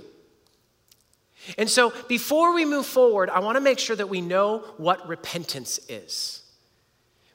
And 1.57 1.69
so 1.69 1.91
before 2.07 2.53
we 2.53 2.63
move 2.63 2.85
forward, 2.85 3.29
I 3.29 3.39
want 3.39 3.57
to 3.57 3.61
make 3.61 3.79
sure 3.79 3.95
that 3.95 4.07
we 4.07 4.21
know 4.21 4.59
what 4.77 5.05
repentance 5.07 5.79
is. 5.89 6.42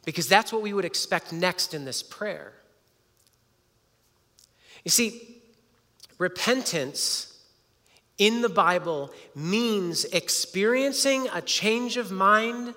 Because 0.08 0.26
that's 0.26 0.54
what 0.54 0.62
we 0.62 0.72
would 0.72 0.86
expect 0.86 1.34
next 1.34 1.74
in 1.74 1.84
this 1.84 2.02
prayer. 2.02 2.54
You 4.82 4.90
see, 4.90 5.42
repentance 6.16 7.38
in 8.16 8.40
the 8.40 8.48
Bible 8.48 9.12
means 9.34 10.06
experiencing 10.06 11.28
a 11.34 11.42
change 11.42 11.98
of 11.98 12.10
mind 12.10 12.72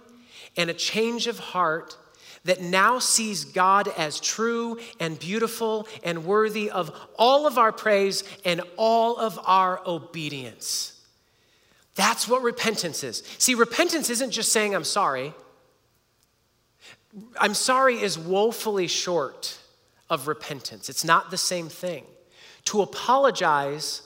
and 0.58 0.70
a 0.70 0.74
change 0.74 1.28
of 1.28 1.40
heart 1.40 1.98
that 2.44 2.62
now 2.62 3.00
sees 3.00 3.46
God 3.46 3.88
as 3.98 4.20
true 4.20 4.78
and 5.00 5.18
beautiful 5.18 5.88
and 6.04 6.26
worthy 6.26 6.70
of 6.70 6.94
all 7.18 7.48
of 7.48 7.58
our 7.58 7.72
praise 7.72 8.26
and 8.44 8.60
all 8.76 9.16
of 9.16 9.40
our 9.46 9.82
obedience. 9.88 11.02
That's 11.96 12.28
what 12.28 12.42
repentance 12.42 13.06
is. 13.06 13.24
See, 13.38 13.56
repentance 13.56 14.10
isn't 14.10 14.32
just 14.32 14.52
saying, 14.52 14.76
I'm 14.76 14.84
sorry. 14.84 15.34
I'm 17.40 17.54
sorry 17.54 18.02
is 18.02 18.18
woefully 18.18 18.88
short 18.88 19.58
of 20.10 20.28
repentance. 20.28 20.90
It's 20.90 21.04
not 21.04 21.32
the 21.32 21.38
same 21.38 21.70
thing. 21.70 22.06
To 22.66 22.82
apologize 22.82 24.02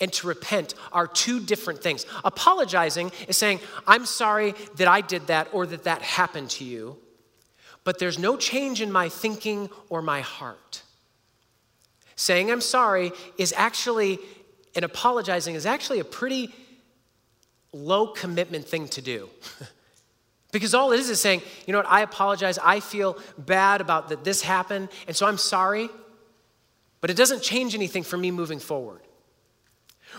and 0.00 0.12
to 0.14 0.26
repent 0.26 0.74
are 0.92 1.06
two 1.06 1.40
different 1.40 1.82
things. 1.82 2.06
Apologizing 2.24 3.12
is 3.28 3.36
saying, 3.36 3.60
I'm 3.86 4.06
sorry 4.06 4.54
that 4.76 4.88
I 4.88 5.00
did 5.00 5.28
that 5.28 5.48
or 5.52 5.66
that 5.66 5.84
that 5.84 6.02
happened 6.02 6.50
to 6.50 6.64
you, 6.64 6.96
but 7.84 7.98
there's 7.98 8.18
no 8.18 8.36
change 8.36 8.80
in 8.80 8.90
my 8.90 9.08
thinking 9.08 9.70
or 9.88 10.02
my 10.02 10.20
heart. 10.20 10.82
Saying 12.16 12.50
I'm 12.50 12.60
sorry 12.60 13.12
is 13.38 13.52
actually, 13.56 14.18
and 14.74 14.84
apologizing 14.84 15.54
is 15.54 15.66
actually 15.66 16.00
a 16.00 16.04
pretty 16.04 16.52
low 17.72 18.08
commitment 18.08 18.66
thing 18.66 18.88
to 18.88 19.02
do. 19.02 19.28
because 20.52 20.74
all 20.74 20.92
it 20.92 21.00
is 21.00 21.10
is 21.10 21.20
saying, 21.20 21.42
you 21.66 21.72
know 21.72 21.78
what, 21.80 21.88
I 21.88 22.02
apologize. 22.02 22.58
I 22.58 22.80
feel 22.80 23.18
bad 23.36 23.80
about 23.80 24.10
that 24.10 24.22
this 24.22 24.42
happened, 24.42 24.90
and 25.08 25.16
so 25.16 25.26
I'm 25.26 25.38
sorry, 25.38 25.88
but 27.00 27.10
it 27.10 27.16
doesn't 27.16 27.42
change 27.42 27.74
anything 27.74 28.04
for 28.04 28.16
me 28.16 28.30
moving 28.30 28.60
forward. 28.60 29.00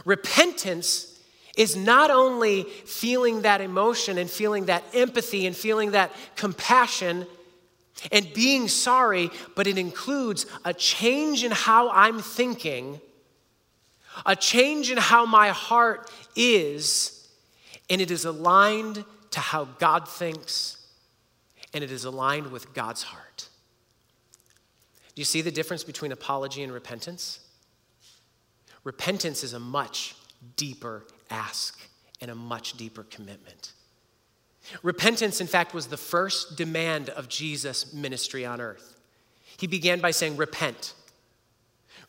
Repentance 0.06 1.20
is 1.56 1.76
not 1.76 2.10
only 2.10 2.64
feeling 2.64 3.44
that 3.44 3.62
emotion 3.62 4.18
and 4.18 4.30
feeling 4.30 4.66
that 4.66 4.84
empathy 4.94 5.46
and 5.46 5.56
feeling 5.56 5.92
that 5.92 6.12
compassion 6.36 7.28
and 8.12 8.28
being 8.34 8.68
sorry, 8.68 9.30
but 9.56 9.68
it 9.68 9.78
includes 9.78 10.48
a 10.66 10.74
change 10.74 11.44
in 11.44 11.52
how 11.52 11.92
I'm 11.92 12.20
thinking, 12.20 13.00
a 14.26 14.36
change 14.36 14.90
in 14.90 14.98
how 14.98 15.28
my 15.28 15.50
heart 15.50 16.10
is, 16.36 17.30
and 17.88 18.02
it 18.02 18.10
is 18.10 18.26
aligned 18.26 19.06
to 19.34 19.40
how 19.40 19.66
God 19.66 20.08
thinks, 20.08 20.78
and 21.74 21.84
it 21.84 21.92
is 21.92 22.06
aligned 22.06 22.52
with 22.52 22.74
God's 22.74 23.02
heart. 23.02 23.50
Do 25.16 25.22
you 25.22 25.26
see 25.26 25.42
the 25.42 25.52
difference 25.52 25.84
between 25.84 26.12
apology 26.12 26.62
and 26.62 26.72
repentance? 26.72 27.40
Repentance 28.84 29.44
is 29.44 29.54
a 29.54 29.60
much 29.60 30.16
deeper 30.56 31.06
ask 31.32 31.80
and 32.22 32.30
a 32.30 32.36
much 32.36 32.78
deeper 32.78 33.04
commitment. 33.04 33.74
Repentance, 34.84 35.42
in 35.42 35.48
fact, 35.48 35.74
was 35.74 35.88
the 35.88 35.98
first 35.98 36.56
demand 36.56 37.10
of 37.10 37.28
Jesus' 37.28 37.92
ministry 37.92 38.46
on 38.46 38.62
earth. 38.62 38.96
He 39.58 39.66
began 39.66 40.00
by 40.00 40.12
saying, 40.12 40.38
Repent. 40.38 40.94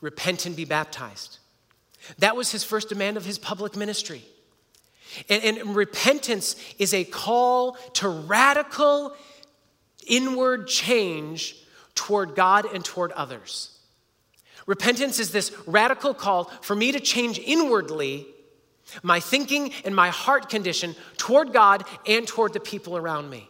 Repent 0.03 0.45
and 0.45 0.55
be 0.55 0.67
baptized. 0.67 1.39
That 2.19 2.37
was 2.37 2.53
his 2.53 2.65
first 2.65 2.91
demand 2.91 3.17
of 3.17 3.25
his 3.25 3.39
public 3.39 3.77
ministry. 3.77 4.23
And, 5.29 5.59
and, 5.59 5.77
repentance 5.77 6.57
is 6.79 6.93
a 6.95 7.05
call 7.05 7.73
to 7.95 8.09
radical 8.09 9.15
inward 10.07 10.67
change 10.67 11.57
toward 11.95 12.35
God 12.35 12.67
and 12.73 12.85
toward 12.85 13.13
others. 13.13 13.79
Repentance 14.67 15.19
is 15.19 15.31
this 15.31 15.53
radical 15.67 16.15
call 16.15 16.45
for 16.63 16.75
me 16.75 16.93
to 16.93 17.01
change 17.01 17.39
inwardly 17.39 18.27
my 19.03 19.21
thinking 19.21 19.73
and 19.85 19.95
my 19.95 20.11
heart 20.11 20.49
condition 20.49 20.95
toward 21.17 21.53
God 21.53 21.85
and 22.07 22.27
toward 22.27 22.53
the 22.53 22.61
people 22.61 22.97
around 22.97 23.31
me. 23.31 23.49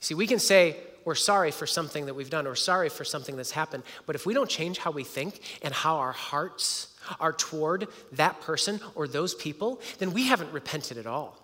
See, 0.00 0.14
we 0.14 0.26
can 0.26 0.38
say 0.38 0.76
we're 1.04 1.14
sorry 1.14 1.50
for 1.50 1.66
something 1.66 2.06
that 2.06 2.14
we've 2.14 2.30
done 2.30 2.46
or 2.46 2.54
sorry 2.54 2.88
for 2.88 3.04
something 3.04 3.36
that's 3.36 3.50
happened, 3.50 3.82
but 4.06 4.14
if 4.14 4.26
we 4.26 4.34
don't 4.34 4.50
change 4.50 4.78
how 4.78 4.90
we 4.90 5.04
think 5.04 5.40
and 5.62 5.72
how 5.72 5.96
our 5.96 6.12
hearts 6.12 6.94
are 7.18 7.32
toward 7.32 7.88
that 8.12 8.40
person 8.40 8.80
or 8.94 9.08
those 9.08 9.34
people, 9.34 9.80
then 9.98 10.12
we 10.12 10.26
haven't 10.26 10.52
repented 10.52 10.98
at 10.98 11.06
all. 11.06 11.38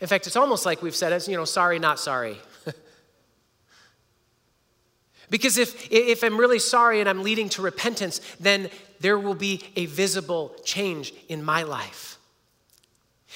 In 0.00 0.06
fact, 0.06 0.26
it's 0.26 0.36
almost 0.36 0.66
like 0.66 0.82
we've 0.82 0.94
said, 0.94 1.12
as 1.12 1.28
you 1.28 1.36
know, 1.36 1.44
sorry, 1.44 1.78
not 1.78 1.98
sorry. 1.98 2.38
Because 5.30 5.58
if, 5.58 5.90
if 5.90 6.22
I'm 6.22 6.38
really 6.38 6.58
sorry 6.58 7.00
and 7.00 7.08
I'm 7.08 7.22
leading 7.22 7.48
to 7.50 7.62
repentance, 7.62 8.20
then 8.38 8.70
there 9.00 9.18
will 9.18 9.34
be 9.34 9.62
a 9.76 9.86
visible 9.86 10.54
change 10.64 11.12
in 11.28 11.42
my 11.42 11.62
life. 11.62 12.13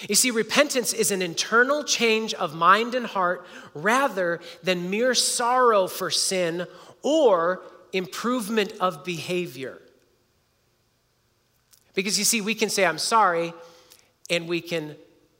You 0.07 0.15
see, 0.15 0.31
repentance 0.31 0.93
is 0.93 1.11
an 1.11 1.23
internal 1.23 1.83
change 1.83 2.35
of 2.35 2.55
mind 2.55 2.95
and 2.95 3.07
heart 3.07 3.47
rather 3.75 4.41
than 4.63 4.91
mere 4.91 5.15
sorrow 5.15 5.89
for 5.89 6.11
sin 6.11 6.67
or 7.03 7.63
improvement 7.93 8.73
of 8.81 9.05
behavior. 9.05 9.81
Because 11.95 12.19
you 12.19 12.25
see, 12.25 12.41
we 12.41 12.55
can 12.55 12.71
say, 12.71 12.87
I'm 12.87 12.99
sorry, 12.99 13.53
and 14.31 14.47
we 14.47 14.61
can 14.61 14.95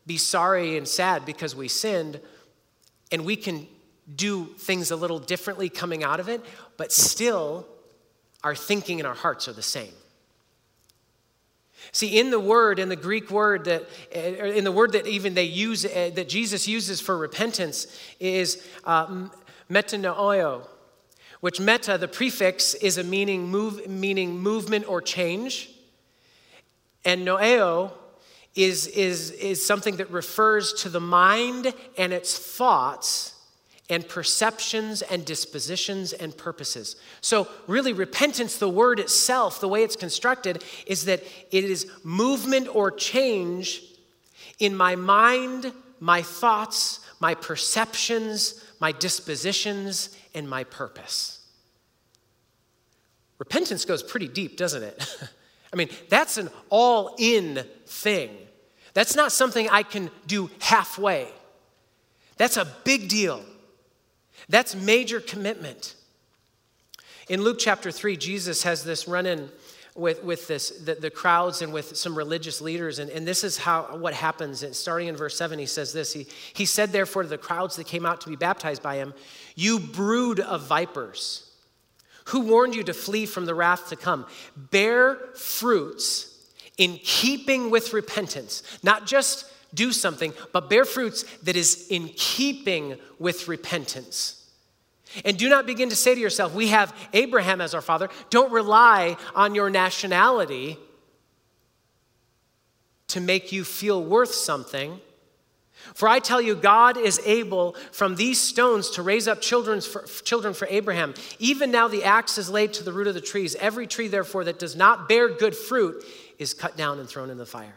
be 0.07 0.17
sorry 0.17 0.77
and 0.77 0.89
sad 0.89 1.25
because 1.25 1.55
we 1.55 1.69
sinned, 1.69 2.19
and 3.13 3.25
we 3.25 3.37
can 3.37 3.67
do 4.17 4.47
things 4.47 4.91
a 4.91 4.97
little 4.97 5.19
differently 5.19 5.69
coming 5.69 6.03
out 6.03 6.19
of 6.19 6.29
it, 6.29 6.45
but 6.77 6.91
still 6.91 7.67
our 8.43 8.55
thinking 8.55 8.99
and 8.99 9.07
our 9.07 9.15
hearts 9.15 9.47
are 9.47 9.53
the 9.53 9.63
same. 9.63 9.93
See, 11.93 12.19
in 12.19 12.31
the 12.31 12.41
word, 12.41 12.79
in 12.79 12.89
the 12.89 12.97
Greek 12.97 13.31
word 13.31 13.65
that, 13.65 13.89
eh, 14.13 14.53
in 14.53 14.65
the 14.65 14.73
word 14.73 14.93
that 14.93 15.07
even 15.07 15.35
they 15.35 15.45
use, 15.45 15.85
eh, 15.85 16.11
that 16.11 16.29
Jesus 16.29 16.69
uses 16.69 17.01
for 17.01 17.17
repentance 17.17 17.87
is 18.21 18.63
uh, 18.85 19.29
metanoeo, 19.71 20.67
which 21.41 21.61
meta, 21.61 21.97
the 21.97 22.09
prefix, 22.09 22.75
is 22.75 22.99
a 22.99 23.05
meaning, 23.05 23.49
move, 23.49 23.87
meaning 23.89 24.39
movement 24.39 24.89
or 24.89 25.01
change. 25.01 25.71
And 27.05 27.27
noeo 27.27 27.93
is, 28.55 28.87
is, 28.89 29.31
is 29.31 29.65
something 29.65 29.97
that 29.97 30.11
refers 30.11 30.73
to 30.75 30.89
the 30.89 31.01
mind 31.01 31.73
and 31.97 32.13
its 32.13 32.39
thoughts 32.39 33.35
and 33.91 34.07
perceptions 34.07 35.03
and 35.03 35.25
dispositions 35.25 36.13
and 36.13 36.37
purposes. 36.37 36.97
So, 37.21 37.49
really, 37.67 37.93
repentance, 37.93 38.59
the 38.59 38.69
word 38.69 39.01
itself, 39.01 39.61
the 39.61 39.69
way 39.69 39.83
it's 39.83 39.97
constructed, 39.97 40.63
is 40.87 41.07
that 41.07 41.23
it 41.51 41.65
is 41.65 41.91
movement 42.05 42.69
or 42.75 42.91
change 42.91 43.83
in 44.59 44.77
my 44.77 44.97
mind, 44.97 45.73
my 46.01 46.23
thoughts, 46.23 47.01
my 47.21 47.35
perceptions, 47.35 48.63
my 48.81 48.93
dispositions, 48.93 50.17
and 50.35 50.49
my 50.49 50.65
purpose. 50.65 51.39
Repentance 53.39 53.85
goes 53.85 54.03
pretty 54.03 54.29
deep, 54.29 54.57
doesn't 54.57 54.83
it? 54.83 55.19
I 55.73 55.77
mean, 55.77 55.89
that's 56.09 56.39
an 56.39 56.51
all 56.71 57.15
in 57.19 57.65
thing. 57.87 58.31
That's 58.95 59.15
not 59.15 59.33
something 59.33 59.69
I 59.69 59.83
can 59.83 60.11
do 60.27 60.51
halfway. 60.61 61.29
That's 62.37 62.57
a 62.57 62.67
big 62.85 63.09
deal. 63.09 63.45
That's 64.49 64.75
major 64.75 65.21
commitment. 65.21 65.95
In 67.29 67.43
Luke 67.43 67.59
chapter 67.59 67.91
3, 67.91 68.17
Jesus 68.17 68.63
has 68.63 68.85
this 68.85 69.07
run 69.07 69.27
in 69.27 69.51
with, 69.95 70.23
with 70.23 70.47
this, 70.47 70.71
the, 70.71 70.95
the, 70.95 71.11
crowds 71.11 71.61
and 71.61 71.73
with 71.73 71.97
some 71.97 72.17
religious 72.17 72.61
leaders. 72.61 73.01
And, 73.01 73.11
and 73.11 73.27
this 73.27 73.43
is 73.43 73.59
how 73.59 73.97
what 73.97 74.15
happens. 74.15 74.63
And 74.63 74.75
starting 74.75 75.09
in 75.09 75.17
verse 75.17 75.37
7, 75.37 75.59
he 75.59 75.67
says 75.67 75.93
this 75.93 76.13
he, 76.13 76.27
he 76.55 76.65
said, 76.65 76.93
therefore, 76.93 77.25
to 77.25 77.29
the 77.29 77.37
crowds 77.37 77.77
that 77.77 77.87
came 77.87 78.07
out 78.07 78.21
to 78.23 78.29
be 78.29 78.37
baptized 78.37 78.83
by 78.83 78.97
him, 78.97 79.13
You 79.57 79.81
brood 79.81 80.41
of 80.41 80.63
vipers, 80.63 81.51
Who 82.27 82.41
warned 82.41 82.75
you 82.75 82.85
to 82.85 82.95
flee 82.95 83.27
from 83.27 83.45
the 83.45 83.55
wrath 83.55 83.89
to 83.89 83.97
come? 83.97 84.27
Bear 84.57 85.17
fruits 85.35 86.35
in 86.79 86.99
keeping 87.03 87.71
with 87.71 87.93
repentance. 87.93 88.63
Not 88.83 89.07
just 89.07 89.51
do 89.75 89.93
something, 89.93 90.33
but 90.53 90.71
bear 90.71 90.85
fruits 90.85 91.25
that 91.43 91.57
is 91.57 91.89
in 91.89 92.09
keeping 92.17 92.97
with 93.19 93.49
repentance. 93.49 94.38
And 95.25 95.39
do 95.39 95.49
not 95.49 95.67
begin 95.67 95.89
to 95.89 95.97
say 95.97 96.15
to 96.15 96.21
yourself, 96.21 96.55
We 96.55 96.69
have 96.69 96.95
Abraham 97.13 97.61
as 97.61 97.75
our 97.75 97.81
father. 97.81 98.09
Don't 98.31 98.53
rely 98.53 99.17
on 99.35 99.55
your 99.55 99.71
nationality 99.71 100.79
to 103.09 103.21
make 103.21 103.53
you 103.53 103.65
feel 103.65 104.03
worth 104.03 104.35
something. 104.35 105.01
For 105.95 106.09
I 106.09 106.19
tell 106.19 106.41
you, 106.41 106.55
God 106.55 106.97
is 106.97 107.21
able 107.25 107.75
from 107.93 108.17
these 108.17 108.41
stones 108.41 108.91
to 108.91 109.03
raise 109.03 109.29
up 109.29 109.41
children 109.41 109.81
for, 109.81 110.03
children 110.25 110.53
for 110.53 110.67
Abraham. 110.71 111.15
Even 111.39 111.71
now 111.71 111.89
the 111.89 112.05
axe 112.05 112.37
is 112.37 112.51
laid 112.51 112.73
to 112.75 112.85
the 112.85 112.93
root 112.93 113.07
of 113.07 113.15
the 113.15 113.21
trees. 113.21 113.55
Every 113.57 113.87
tree, 113.87 114.09
therefore, 114.09 114.45
that 114.45 114.59
does 114.59 114.77
not 114.77 115.09
bear 115.09 115.29
good 115.29 115.57
fruit 115.57 116.05
is 116.39 116.53
cut 116.53 116.77
down 116.77 116.99
and 116.99 117.09
thrown 117.09 117.31
in 117.31 117.39
the 117.39 117.47
fire. 117.47 117.77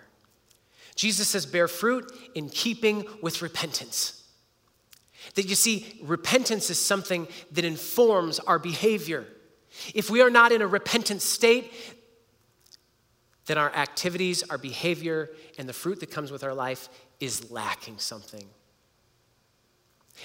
Jesus 0.95 1.29
says, 1.29 1.45
bear 1.45 1.67
fruit 1.67 2.11
in 2.35 2.49
keeping 2.49 3.05
with 3.21 3.41
repentance. 3.41 4.20
That 5.35 5.43
you 5.45 5.55
see, 5.55 5.99
repentance 6.03 6.69
is 6.69 6.79
something 6.79 7.27
that 7.51 7.63
informs 7.63 8.39
our 8.39 8.59
behavior. 8.59 9.25
If 9.93 10.09
we 10.09 10.21
are 10.21 10.29
not 10.29 10.51
in 10.51 10.61
a 10.61 10.67
repentant 10.67 11.21
state, 11.21 11.73
then 13.45 13.57
our 13.57 13.73
activities, 13.73 14.43
our 14.49 14.57
behavior, 14.57 15.29
and 15.57 15.67
the 15.67 15.73
fruit 15.73 15.99
that 16.01 16.11
comes 16.11 16.31
with 16.31 16.43
our 16.43 16.53
life 16.53 16.89
is 17.19 17.51
lacking 17.51 17.97
something. 17.97 18.45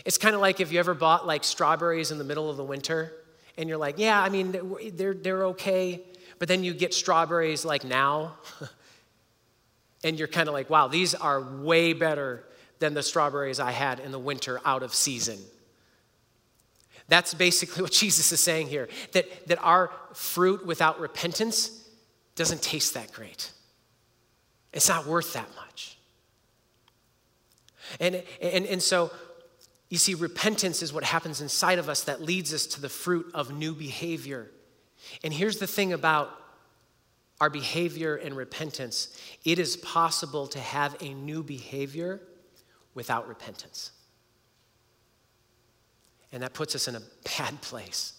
It's 0.05 0.19
kind 0.19 0.35
of 0.35 0.41
like 0.41 0.61
if 0.61 0.73
you 0.73 0.79
ever 0.79 0.95
bought 0.95 1.27
like 1.27 1.45
strawberries 1.45 2.11
in 2.11 2.19
the 2.19 2.25
middle 2.25 2.51
of 2.51 2.57
the 2.57 2.65
winter 2.65 3.13
and 3.57 3.69
you're 3.69 3.79
like, 3.79 3.99
yeah, 3.99 4.21
I 4.21 4.29
mean, 4.29 4.53
they're, 4.95 5.15
they're 5.15 5.47
okay. 5.47 6.03
But 6.39 6.49
then 6.49 6.65
you 6.65 6.75
get 6.75 6.93
strawberries 6.93 7.65
like 7.65 7.85
now 7.85 8.37
and 10.05 10.19
you're 10.19 10.29
kind 10.29 10.49
of 10.49 10.55
like, 10.55 10.69
wow, 10.69 10.89
these 10.89 11.15
are 11.15 11.41
way 11.41 11.93
better 11.93 12.45
than 12.79 12.95
the 12.95 13.03
strawberries 13.03 13.61
I 13.61 13.71
had 13.71 14.01
in 14.01 14.13
the 14.13 14.19
winter 14.19 14.61
out 14.65 14.83
of 14.83 14.95
season. 14.95 15.39
That's 17.09 17.35
basically 17.35 17.83
what 17.85 17.93
Jesus 17.93 18.33
is 18.33 18.41
saying 18.41 18.69
here 18.69 18.89
that, 19.13 19.47
that 19.49 19.59
our 19.63 19.91
fruit 20.13 20.67
without 20.67 21.01
repentance 21.01 21.89
doesn't 22.35 22.63
taste 22.63 22.95
that 22.95 23.13
great. 23.13 23.51
It's 24.73 24.89
not 24.89 25.07
worth 25.07 25.33
that 25.33 25.49
much. 25.57 25.97
And, 28.01 28.23
and, 28.43 28.67
and 28.67 28.83
so, 28.83 29.11
you 29.89 29.97
see, 29.97 30.15
repentance 30.15 30.83
is 30.83 30.93
what 30.93 31.05
happens 31.05 31.41
inside 31.41 31.79
of 31.79 31.89
us 31.89 32.05
that 32.05 32.21
leads 32.21 32.53
us 32.53 32.67
to 32.67 32.81
the 32.81 32.89
fruit 32.89 33.31
of 33.33 33.53
new 33.53 33.75
behavior. 33.75 34.51
And 35.23 35.33
here's 35.33 35.59
the 35.59 35.67
thing 35.67 35.93
about 35.93 36.31
our 37.41 37.51
behavior 37.51 38.17
and 38.17 38.37
repentance 38.37 39.17
it 39.45 39.59
is 39.59 39.77
possible 39.77 40.47
to 40.49 40.59
have 40.59 40.97
a 41.01 41.15
new 41.15 41.43
behavior 41.43 42.21
without 42.97 43.29
repentance. 43.29 43.93
And 46.33 46.43
that 46.43 46.55
puts 46.55 46.75
us 46.75 46.89
in 46.89 46.97
a 46.97 47.03
bad 47.39 47.61
place. 47.61 48.15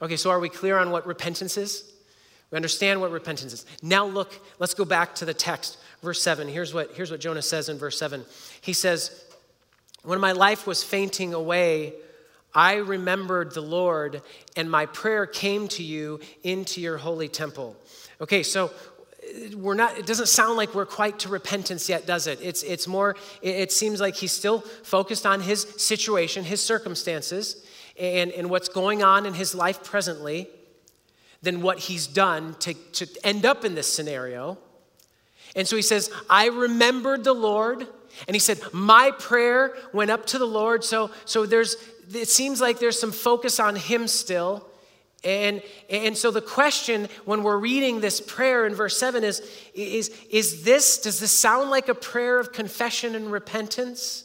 Okay, 0.00 0.16
so 0.16 0.30
are 0.30 0.40
we 0.40 0.48
clear 0.48 0.78
on 0.78 0.90
what 0.90 1.06
repentance 1.06 1.56
is? 1.56 1.92
We 2.50 2.56
understand 2.56 3.00
what 3.00 3.10
repentance 3.10 3.52
is. 3.52 3.66
Now 3.82 4.06
look, 4.06 4.34
let's 4.58 4.74
go 4.74 4.84
back 4.84 5.14
to 5.16 5.24
the 5.24 5.34
text. 5.34 5.78
Verse 6.02 6.20
7. 6.22 6.48
Here's 6.48 6.74
what, 6.74 6.92
here's 6.94 7.10
what 7.10 7.20
Jonah 7.20 7.42
says 7.42 7.68
in 7.68 7.78
verse 7.78 7.98
7. 7.98 8.24
He 8.60 8.72
says, 8.72 9.24
When 10.02 10.20
my 10.20 10.32
life 10.32 10.66
was 10.66 10.82
fainting 10.82 11.32
away, 11.32 11.94
I 12.54 12.76
remembered 12.76 13.54
the 13.54 13.62
Lord, 13.62 14.20
and 14.56 14.70
my 14.70 14.86
prayer 14.86 15.24
came 15.26 15.68
to 15.68 15.82
you 15.82 16.20
into 16.42 16.80
your 16.80 16.98
holy 16.98 17.28
temple. 17.28 17.76
Okay, 18.20 18.42
so 18.42 18.70
we're 19.54 19.74
not 19.74 19.96
it 19.98 20.06
doesn't 20.06 20.28
sound 20.28 20.56
like 20.56 20.74
we're 20.74 20.86
quite 20.86 21.18
to 21.18 21.28
repentance 21.28 21.88
yet 21.88 22.06
does 22.06 22.26
it 22.26 22.38
it's, 22.42 22.62
it's 22.62 22.86
more 22.86 23.16
it, 23.40 23.54
it 23.54 23.72
seems 23.72 24.00
like 24.00 24.14
he's 24.14 24.32
still 24.32 24.60
focused 24.82 25.24
on 25.24 25.40
his 25.40 25.62
situation 25.76 26.44
his 26.44 26.62
circumstances 26.62 27.64
and, 27.98 28.30
and 28.32 28.50
what's 28.50 28.68
going 28.68 29.02
on 29.02 29.26
in 29.26 29.34
his 29.34 29.54
life 29.54 29.84
presently 29.84 30.48
than 31.42 31.60
what 31.62 31.78
he's 31.78 32.06
done 32.06 32.54
to, 32.60 32.74
to 32.74 33.06
end 33.24 33.44
up 33.44 33.64
in 33.64 33.74
this 33.74 33.92
scenario. 33.92 34.58
And 35.54 35.66
so 35.66 35.76
he 35.76 35.82
says, 35.82 36.10
I 36.30 36.48
remembered 36.48 37.24
the 37.24 37.32
Lord. 37.32 37.86
And 38.26 38.34
he 38.34 38.38
said, 38.38 38.60
My 38.72 39.10
prayer 39.18 39.74
went 39.92 40.10
up 40.10 40.26
to 40.26 40.38
the 40.38 40.46
Lord. 40.46 40.84
So, 40.84 41.10
so 41.24 41.44
there's, 41.44 41.76
it 42.14 42.28
seems 42.28 42.60
like 42.60 42.78
there's 42.78 42.98
some 42.98 43.12
focus 43.12 43.60
on 43.60 43.76
him 43.76 44.06
still. 44.08 44.66
And, 45.24 45.62
and 45.88 46.16
so 46.16 46.30
the 46.30 46.40
question 46.40 47.08
when 47.24 47.42
we're 47.42 47.58
reading 47.58 48.00
this 48.00 48.20
prayer 48.20 48.66
in 48.66 48.74
verse 48.74 48.98
7 48.98 49.22
is, 49.22 49.40
is, 49.72 50.08
is 50.30 50.64
this, 50.64 50.98
does 50.98 51.20
this 51.20 51.30
sound 51.30 51.70
like 51.70 51.88
a 51.88 51.94
prayer 51.94 52.40
of 52.40 52.52
confession 52.52 53.14
and 53.14 53.30
repentance? 53.30 54.24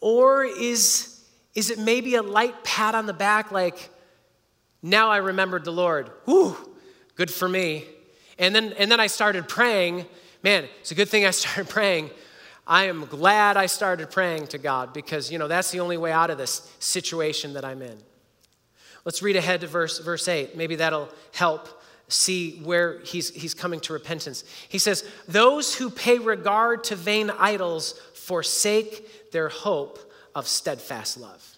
Or 0.00 0.44
is, 0.44 1.22
is 1.54 1.70
it 1.70 1.78
maybe 1.78 2.14
a 2.14 2.22
light 2.22 2.64
pat 2.64 2.94
on 2.94 3.06
the 3.06 3.12
back 3.12 3.52
like, 3.52 3.90
now 4.82 5.10
I 5.10 5.18
remembered 5.18 5.64
the 5.64 5.72
Lord. 5.72 6.10
Whew, 6.24 6.56
good 7.14 7.30
for 7.30 7.48
me. 7.48 7.84
And 8.38 8.54
then, 8.54 8.72
and 8.78 8.90
then 8.90 9.00
I 9.00 9.06
started 9.06 9.48
praying. 9.48 10.06
Man, 10.42 10.64
it's 10.80 10.92
a 10.92 10.94
good 10.94 11.08
thing 11.08 11.26
I 11.26 11.30
started 11.30 11.68
praying. 11.68 12.10
I 12.66 12.84
am 12.84 13.04
glad 13.06 13.56
I 13.56 13.66
started 13.66 14.10
praying 14.10 14.48
to 14.48 14.58
God 14.58 14.92
because, 14.92 15.30
you 15.30 15.38
know, 15.38 15.46
that's 15.46 15.70
the 15.70 15.80
only 15.80 15.96
way 15.96 16.10
out 16.10 16.30
of 16.30 16.38
this 16.38 16.72
situation 16.78 17.52
that 17.52 17.64
I'm 17.64 17.82
in. 17.82 17.96
Let's 19.06 19.22
read 19.22 19.36
ahead 19.36 19.60
to 19.60 19.68
verse, 19.68 20.00
verse 20.00 20.26
8. 20.26 20.56
Maybe 20.56 20.74
that'll 20.74 21.08
help 21.32 21.68
see 22.08 22.58
where 22.64 22.98
he's, 23.00 23.30
he's 23.30 23.54
coming 23.54 23.78
to 23.80 23.92
repentance. 23.92 24.42
He 24.68 24.78
says, 24.78 25.08
Those 25.28 25.76
who 25.76 25.90
pay 25.90 26.18
regard 26.18 26.82
to 26.84 26.96
vain 26.96 27.30
idols 27.30 28.00
forsake 28.14 29.30
their 29.30 29.48
hope 29.48 30.12
of 30.34 30.48
steadfast 30.48 31.18
love. 31.18 31.56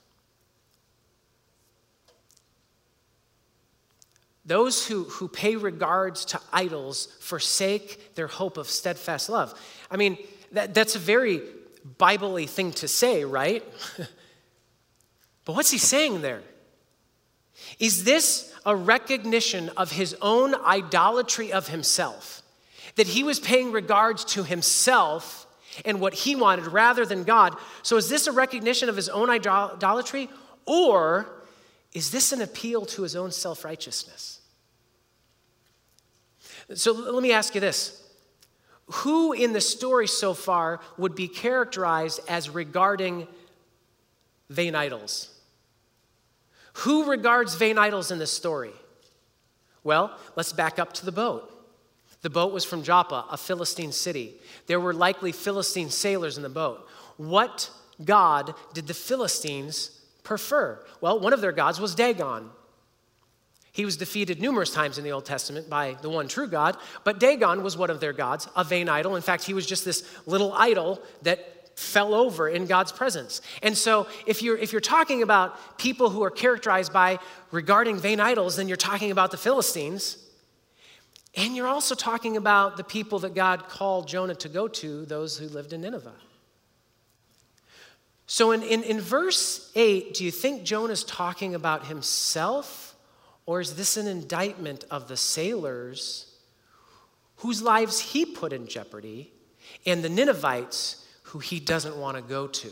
Those 4.45 4.87
who, 4.87 5.05
who 5.05 5.27
pay 5.27 5.57
regards 5.57 6.27
to 6.27 6.41
idols 6.53 7.09
forsake 7.21 8.15
their 8.15 8.27
hope 8.27 8.59
of 8.59 8.69
steadfast 8.69 9.31
love. 9.31 9.59
I 9.91 9.97
mean, 9.97 10.19
that, 10.53 10.75
that's 10.75 10.97
a 10.97 10.99
very 10.99 11.41
Bible 11.97 12.37
thing 12.47 12.73
to 12.73 12.89
say, 12.89 13.25
right? 13.25 13.65
but 15.47 15.57
what's 15.57 15.71
he 15.71 15.79
saying 15.79 16.21
there? 16.21 16.43
Is 17.79 18.05
this 18.05 18.53
a 18.67 18.75
recognition 18.75 19.71
of 19.77 19.93
his 19.93 20.17
own 20.21 20.55
idolatry 20.55 21.53
of 21.53 21.69
himself? 21.69 22.43
That 22.97 23.07
he 23.07 23.23
was 23.23 23.39
paying 23.39 23.71
regards 23.71 24.25
to 24.27 24.43
himself 24.43 25.47
and 25.85 26.01
what 26.01 26.15
he 26.15 26.35
wanted 26.35 26.67
rather 26.67 27.07
than 27.07 27.25
God. 27.25 27.55
So, 27.83 27.97
is 27.97 28.09
this 28.09 28.27
a 28.27 28.33
recognition 28.33 28.89
of 28.89 28.97
his 28.97 29.09
own 29.09 29.31
idolatry? 29.31 30.29
Or 30.67 31.29
is 31.93 32.11
this 32.11 32.33
an 32.33 32.43
appeal 32.43 32.85
to 32.87 33.03
his 33.03 33.15
own 33.15 33.31
self 33.31 33.65
righteousness? 33.65 34.39
So 36.75 36.93
let 36.93 37.23
me 37.23 37.33
ask 37.33 37.55
you 37.55 37.61
this 37.61 38.03
Who 38.87 39.33
in 39.33 39.53
the 39.53 39.61
story 39.61 40.07
so 40.07 40.35
far 40.35 40.81
would 40.97 41.15
be 41.15 41.29
characterized 41.29 42.21
as 42.29 42.51
regarding 42.51 43.27
vain 44.51 44.75
idols? 44.75 45.31
Who 46.79 47.11
regards 47.11 47.57
vain 47.57 47.79
idols 47.79 48.11
in 48.11 48.19
this 48.19 48.33
story? 48.33 48.73
Well, 49.83 50.17
let's 50.37 50.53
back 50.53 50.79
up 50.79 50.93
to 50.95 51.05
the 51.05 51.13
boat. 51.13 51.51
The 52.23 52.31
boat 52.31 52.53
was 52.53 52.65
from 52.65 52.83
Joppa, 52.83 53.25
a 53.31 53.37
Philistine 53.37 53.93
city. 53.93 54.35
There 54.67 54.81
were 54.81 54.95
likely 54.95 55.33
Philistine 55.33 55.91
sailors 55.91 56.37
in 56.37 56.43
the 56.43 56.49
boat. 56.49 56.87
What 57.17 57.71
God 58.05 58.55
did 58.75 58.87
the 58.87 58.95
Philistines 58.95 60.01
prefer? 60.23 60.85
Well, 61.01 61.19
one 61.19 61.33
of 61.33 61.41
their 61.41 61.53
gods 61.53 61.81
was 61.81 61.95
Dagon. 61.95 62.51
He 63.73 63.85
was 63.85 63.97
defeated 63.97 64.41
numerous 64.41 64.73
times 64.73 64.99
in 64.99 65.05
the 65.05 65.13
Old 65.13 65.25
Testament 65.25 65.71
by 65.71 65.97
the 66.03 66.11
one 66.11 66.27
true 66.27 66.49
God, 66.49 66.77
but 67.05 67.21
Dagon 67.21 67.63
was 67.63 67.77
one 67.77 67.91
of 67.91 68.01
their 68.01 68.13
gods, 68.13 68.49
a 68.57 68.65
vain 68.65 68.89
idol. 68.89 69.17
In 69.17 69.23
fact, 69.23 69.45
he 69.45 69.55
was 69.55 69.67
just 69.67 69.85
this 69.85 70.05
little 70.27 70.53
idol 70.53 71.01
that 71.23 71.58
fell 71.79 72.13
over 72.13 72.49
in 72.49 72.67
God's 72.67 72.91
presence. 72.91 73.41
And 73.63 73.79
so, 73.79 74.09
if 74.27 74.43
you're, 74.43 74.59
if 74.59 74.73
you're 74.73 74.81
talking 74.81 75.23
about 75.23 75.79
people 75.79 76.11
who 76.11 76.25
are 76.25 76.31
characterized 76.31 76.93
by 76.93 77.21
regarding 77.53 77.99
vain 77.99 78.19
idols, 78.19 78.57
then 78.57 78.67
you're 78.67 78.77
talking 78.77 79.13
about 79.13 79.31
the 79.31 79.37
Philistines. 79.37 80.19
And 81.37 81.55
you're 81.55 81.69
also 81.69 81.95
talking 81.95 82.37
about 82.37 82.77
the 82.77 82.83
people 82.83 83.21
that 83.21 83.35
God 83.35 83.69
called 83.69 84.09
Jonah 84.09 84.35
to 84.37 84.49
go 84.49 84.67
to, 84.67 85.05
those 85.05 85.39
who 85.39 85.47
lived 85.47 85.73
in 85.73 85.83
Nineveh. 85.83 86.17
So, 88.27 88.51
in, 88.51 88.65
in, 88.65 88.83
in 88.83 89.01
verse 89.01 89.71
8, 89.77 90.15
do 90.15 90.25
you 90.25 90.33
think 90.33 90.65
Jonah's 90.65 91.05
talking 91.05 91.55
about 91.55 91.87
himself? 91.87 92.97
Or 93.47 93.61
is 93.61 93.77
this 93.77 93.97
an 93.97 94.09
indictment 94.09 94.85
of 94.91 95.07
the 95.07 95.17
sailors 95.17 96.35
whose 97.37 97.63
lives 97.63 98.01
he 98.01 98.27
put 98.27 98.53
in 98.53 98.67
jeopardy 98.67 99.33
and 99.87 100.03
the 100.03 100.09
Ninevites 100.09 101.05
who 101.29 101.39
he 101.39 101.61
doesn't 101.61 101.97
want 101.97 102.17
to 102.17 102.23
go 102.23 102.47
to? 102.47 102.71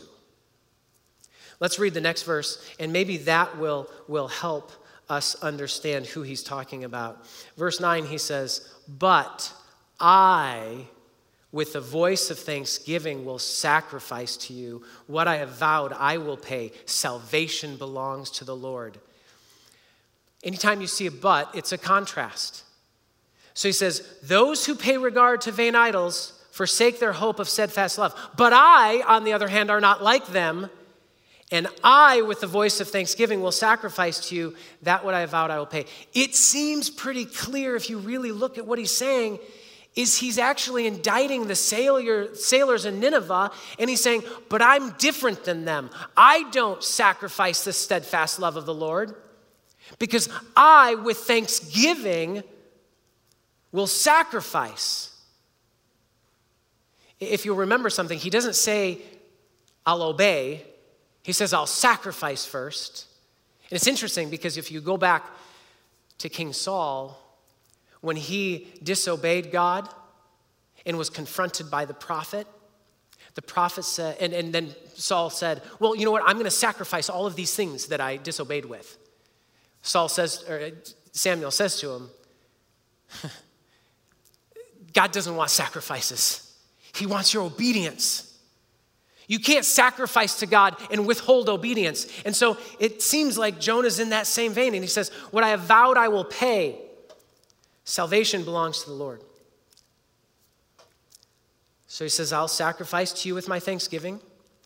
Let's 1.59 1.79
read 1.79 1.93
the 1.93 2.01
next 2.01 2.23
verse, 2.23 2.63
and 2.79 2.93
maybe 2.93 3.17
that 3.17 3.57
will, 3.57 3.89
will 4.07 4.27
help 4.27 4.71
us 5.09 5.35
understand 5.35 6.05
who 6.05 6.21
he's 6.21 6.43
talking 6.43 6.83
about. 6.83 7.25
Verse 7.55 7.79
9, 7.79 8.05
he 8.05 8.17
says, 8.17 8.69
But 8.87 9.51
I, 9.99 10.85
with 11.51 11.73
the 11.73 11.81
voice 11.81 12.29
of 12.29 12.37
thanksgiving, 12.37 13.25
will 13.25 13.39
sacrifice 13.39 14.37
to 14.37 14.53
you. 14.53 14.83
What 15.07 15.27
I 15.27 15.37
have 15.37 15.49
vowed, 15.57 15.93
I 15.93 16.17
will 16.17 16.37
pay. 16.37 16.71
Salvation 16.85 17.77
belongs 17.77 18.29
to 18.31 18.43
the 18.43 18.55
Lord. 18.55 18.99
Anytime 20.43 20.81
you 20.81 20.87
see 20.87 21.07
a 21.07 21.11
but, 21.11 21.49
it's 21.55 21.71
a 21.71 21.77
contrast. 21.77 22.63
So 23.55 23.67
he 23.67 23.73
says, 23.73 24.07
Those 24.21 24.65
who 24.65 24.75
pay 24.75 24.97
regard 24.97 25.41
to 25.41 25.51
vain 25.51 25.75
idols 25.75 26.36
forsake 26.57 26.99
their 26.99 27.13
hope 27.13 27.39
of 27.39 27.47
steadfast 27.47 27.99
love. 27.99 28.15
But 28.35 28.51
I, 28.51 29.03
on 29.03 29.25
the 29.25 29.33
other 29.33 29.47
hand, 29.47 29.69
are 29.69 29.79
not 29.79 30.01
like 30.01 30.25
them. 30.25 30.71
And 31.51 31.67
I, 31.83 32.23
with 32.23 32.41
the 32.41 32.47
voice 32.47 32.81
of 32.81 32.87
thanksgiving, 32.89 33.41
will 33.41 33.51
sacrifice 33.51 34.29
to 34.29 34.35
you 34.35 34.55
that 34.81 35.05
what 35.05 35.13
I 35.13 35.23
vowed 35.27 35.51
I 35.51 35.59
will 35.59 35.67
pay. 35.67 35.85
It 36.15 36.33
seems 36.33 36.89
pretty 36.89 37.25
clear 37.25 37.75
if 37.75 37.91
you 37.91 37.99
really 37.99 38.31
look 38.31 38.57
at 38.57 38.65
what 38.65 38.79
he's 38.79 38.93
saying, 38.93 39.37
is 39.95 40.17
he's 40.17 40.39
actually 40.39 40.87
indicting 40.87 41.45
the 41.45 41.55
sailor, 41.55 42.33
sailors 42.33 42.85
in 42.85 42.99
Nineveh, 42.99 43.51
and 43.77 43.87
he's 43.87 44.01
saying, 44.01 44.23
But 44.49 44.63
I'm 44.63 44.93
different 44.93 45.45
than 45.45 45.63
them. 45.63 45.91
I 46.17 46.49
don't 46.49 46.83
sacrifice 46.83 47.63
the 47.63 47.73
steadfast 47.73 48.39
love 48.39 48.57
of 48.57 48.65
the 48.65 48.73
Lord, 48.73 49.13
because 49.99 50.27
I, 50.55 50.95
with 50.95 51.17
thanksgiving, 51.17 52.41
will 53.71 53.85
sacrifice. 53.85 55.13
If 57.19 57.45
you'll 57.45 57.55
remember 57.57 57.89
something, 57.89 58.17
he 58.17 58.29
doesn't 58.29 58.55
say, 58.55 58.99
I'll 59.85 60.03
obey. 60.03 60.63
He 61.23 61.31
says, 61.33 61.53
I'll 61.53 61.65
sacrifice 61.65 62.45
first. 62.45 63.07
And 63.69 63.75
it's 63.75 63.87
interesting 63.87 64.29
because 64.29 64.57
if 64.57 64.71
you 64.71 64.81
go 64.81 64.97
back 64.97 65.25
to 66.19 66.29
King 66.29 66.53
Saul, 66.53 67.21
when 68.01 68.15
he 68.15 68.67
disobeyed 68.83 69.51
God 69.51 69.89
and 70.85 70.97
was 70.97 71.09
confronted 71.09 71.69
by 71.69 71.85
the 71.85 71.93
prophet, 71.93 72.47
the 73.35 73.41
prophet 73.41 73.83
said, 73.83 74.17
and, 74.19 74.33
and 74.33 74.53
then 74.53 74.73
Saul 74.95 75.29
said, 75.29 75.61
Well, 75.79 75.95
you 75.95 76.05
know 76.05 76.11
what? 76.11 76.23
I'm 76.25 76.33
going 76.33 76.45
to 76.45 76.51
sacrifice 76.51 77.09
all 77.09 77.27
of 77.27 77.35
these 77.35 77.55
things 77.55 77.87
that 77.87 78.01
I 78.01 78.17
disobeyed 78.17 78.65
with. 78.65 78.97
Saul 79.81 80.09
says, 80.09 80.43
or 80.49 80.59
uh, 80.59 80.69
Samuel 81.11 81.51
says 81.51 81.79
to 81.81 81.91
him, 81.91 82.09
God 84.93 85.11
doesn't 85.11 85.35
want 85.35 85.49
sacrifices, 85.49 86.46
He 86.97 87.05
wants 87.05 87.33
your 87.33 87.43
obedience. 87.43 88.23
You 89.27 89.39
can't 89.39 89.65
sacrifice 89.65 90.39
to 90.39 90.45
God 90.45 90.75
and 90.89 91.05
withhold 91.05 91.49
obedience. 91.49 92.07
And 92.25 92.35
so 92.35 92.57
it 92.79 93.01
seems 93.01 93.37
like 93.37 93.59
Jonah's 93.59 93.99
in 93.99 94.09
that 94.09 94.25
same 94.25 94.53
vein. 94.53 94.73
And 94.73 94.83
he 94.83 94.89
says, 94.89 95.09
What 95.31 95.43
I 95.43 95.49
have 95.49 95.61
vowed, 95.61 95.97
I 95.97 96.07
will 96.07 96.23
pay. 96.23 96.79
Salvation 97.83 98.43
belongs 98.43 98.83
to 98.83 98.89
the 98.89 98.95
Lord. 98.95 99.21
So 101.87 102.05
he 102.05 102.09
says, 102.09 102.31
I'll 102.31 102.47
sacrifice 102.47 103.11
to 103.21 103.27
you 103.27 103.35
with 103.35 103.47
my 103.47 103.59
thanksgiving. 103.59 104.19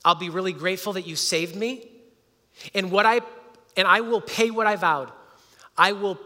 I'll 0.05 0.15
be 0.15 0.29
really 0.29 0.53
grateful 0.53 0.93
that 0.93 1.07
you 1.07 1.15
saved 1.15 1.55
me. 1.55 1.87
And 2.73 2.91
what 2.91 3.05
I 3.05 3.21
and 3.77 3.87
I 3.87 4.01
will 4.01 4.21
pay 4.21 4.51
what 4.51 4.67
I 4.67 4.75
vowed. 4.75 5.11
I 5.77 5.93
will 5.93 6.19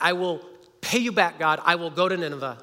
I 0.00 0.12
will 0.12 0.44
pay 0.80 0.98
you 0.98 1.12
back, 1.12 1.38
God. 1.38 1.60
I 1.64 1.76
will 1.76 1.90
go 1.90 2.08
to 2.08 2.16
Nineveh. 2.16 2.58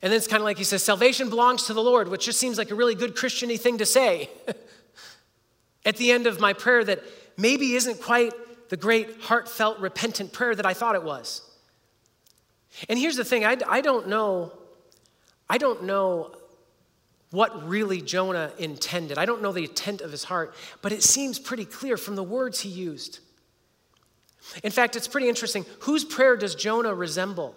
And 0.00 0.12
then 0.12 0.16
it's 0.16 0.28
kind 0.28 0.40
of 0.40 0.44
like 0.44 0.58
he 0.58 0.64
says, 0.64 0.82
salvation 0.82 1.28
belongs 1.28 1.64
to 1.64 1.74
the 1.74 1.82
Lord, 1.82 2.08
which 2.08 2.26
just 2.26 2.38
seems 2.38 2.56
like 2.56 2.70
a 2.70 2.74
really 2.74 2.94
good 2.94 3.16
Christian 3.16 3.48
thing 3.56 3.78
to 3.78 3.86
say 3.86 4.30
at 5.84 5.96
the 5.96 6.12
end 6.12 6.26
of 6.26 6.38
my 6.38 6.52
prayer 6.52 6.84
that 6.84 7.02
maybe 7.36 7.74
isn't 7.74 8.00
quite 8.00 8.32
the 8.68 8.76
great 8.76 9.20
heartfelt 9.22 9.78
repentant 9.80 10.32
prayer 10.32 10.54
that 10.54 10.66
I 10.66 10.74
thought 10.74 10.94
it 10.94 11.02
was. 11.02 11.42
And 12.88 12.98
here's 12.98 13.16
the 13.16 13.24
thing 13.24 13.44
I, 13.44 13.56
I 13.66 13.80
don't 13.80 14.08
know, 14.08 14.52
I 15.48 15.58
don't 15.58 15.84
know 15.84 16.34
what 17.30 17.68
really 17.68 18.00
Jonah 18.00 18.52
intended. 18.58 19.18
I 19.18 19.26
don't 19.26 19.42
know 19.42 19.52
the 19.52 19.64
intent 19.64 20.00
of 20.00 20.10
his 20.10 20.24
heart, 20.24 20.54
but 20.80 20.92
it 20.92 21.02
seems 21.02 21.38
pretty 21.38 21.64
clear 21.64 21.96
from 21.96 22.14
the 22.14 22.22
words 22.22 22.60
he 22.60 22.68
used. 22.68 23.18
In 24.62 24.70
fact, 24.70 24.96
it's 24.96 25.08
pretty 25.08 25.28
interesting. 25.28 25.66
Whose 25.80 26.04
prayer 26.04 26.36
does 26.36 26.54
Jonah 26.54 26.94
resemble? 26.94 27.54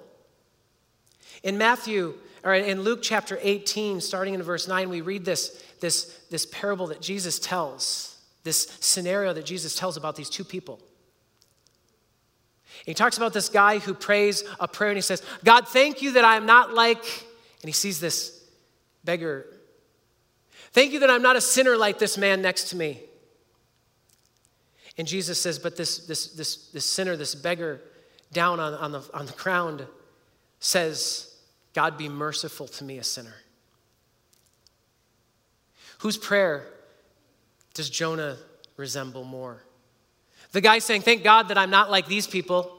In 1.44 1.58
Matthew 1.58 2.16
all 2.44 2.50
right, 2.50 2.66
in 2.66 2.82
Luke 2.82 3.00
chapter 3.02 3.38
18, 3.42 4.02
starting 4.02 4.34
in 4.34 4.42
verse 4.42 4.68
9, 4.68 4.90
we 4.90 5.02
read 5.02 5.26
this, 5.26 5.64
this, 5.80 6.06
this 6.32 6.46
parable 6.48 6.88
that 6.88 7.02
Jesus 7.02 7.38
tells, 7.38 8.18
this 8.44 8.78
scenario 8.80 9.34
that 9.34 9.46
Jesus 9.46 9.76
tells 9.76 9.96
about 9.96 10.16
these 10.16 10.30
two 10.30 10.44
people. 10.44 10.80
And 12.80 12.88
he 12.88 12.94
talks 12.96 13.18
about 13.18 13.34
this 13.34 13.48
guy 13.48 13.78
who 13.78 13.94
prays 13.94 14.44
a 14.60 14.68
prayer 14.68 14.90
and 14.90 14.98
he 14.98 15.04
says, 15.04 15.22
God, 15.44 15.68
thank 15.68 16.02
you 16.02 16.14
that 16.14 16.26
I 16.26 16.36
am 16.36 16.48
not 16.48 16.74
like, 16.74 17.04
and 17.62 17.70
he 17.70 17.74
sees 17.74 18.00
this 18.00 18.44
beggar. 19.04 19.46
Thank 20.72 20.92
you 20.92 21.02
that 21.02 21.12
I'm 21.12 21.22
not 21.22 21.36
a 21.36 21.42
sinner 21.42 21.78
like 21.78 22.00
this 22.00 22.18
man 22.18 22.42
next 22.42 22.70
to 22.70 22.76
me. 22.76 23.02
And 24.98 25.08
Jesus 25.08 25.40
says, 25.40 25.60
But 25.60 25.78
this, 25.78 26.00
this, 26.08 26.28
this, 26.28 26.70
this 26.72 26.86
sinner, 26.86 27.16
this 27.16 27.36
beggar 27.36 27.82
down 28.34 28.60
on, 28.60 28.74
on, 28.74 28.92
the, 28.92 29.10
on 29.14 29.26
the 29.26 29.34
ground 29.34 29.86
says, 30.60 31.31
God, 31.74 31.98
be 31.98 32.10
merciful 32.10 32.68
to 32.68 32.84
me, 32.84 32.98
a 32.98 33.04
sinner. 33.04 33.36
Whose 36.00 36.18
prayer 36.18 36.68
does 37.74 37.90
Jonah 37.90 38.38
resemble 38.76 39.24
more? 39.24 39.64
The 40.52 40.62
guy 40.62 40.80
saying, 40.80 41.02
Thank 41.02 41.24
God 41.24 41.48
that 41.50 41.58
I'm 41.58 41.70
not 41.70 41.90
like 41.90 42.08
these 42.08 42.28
people. 42.28 42.78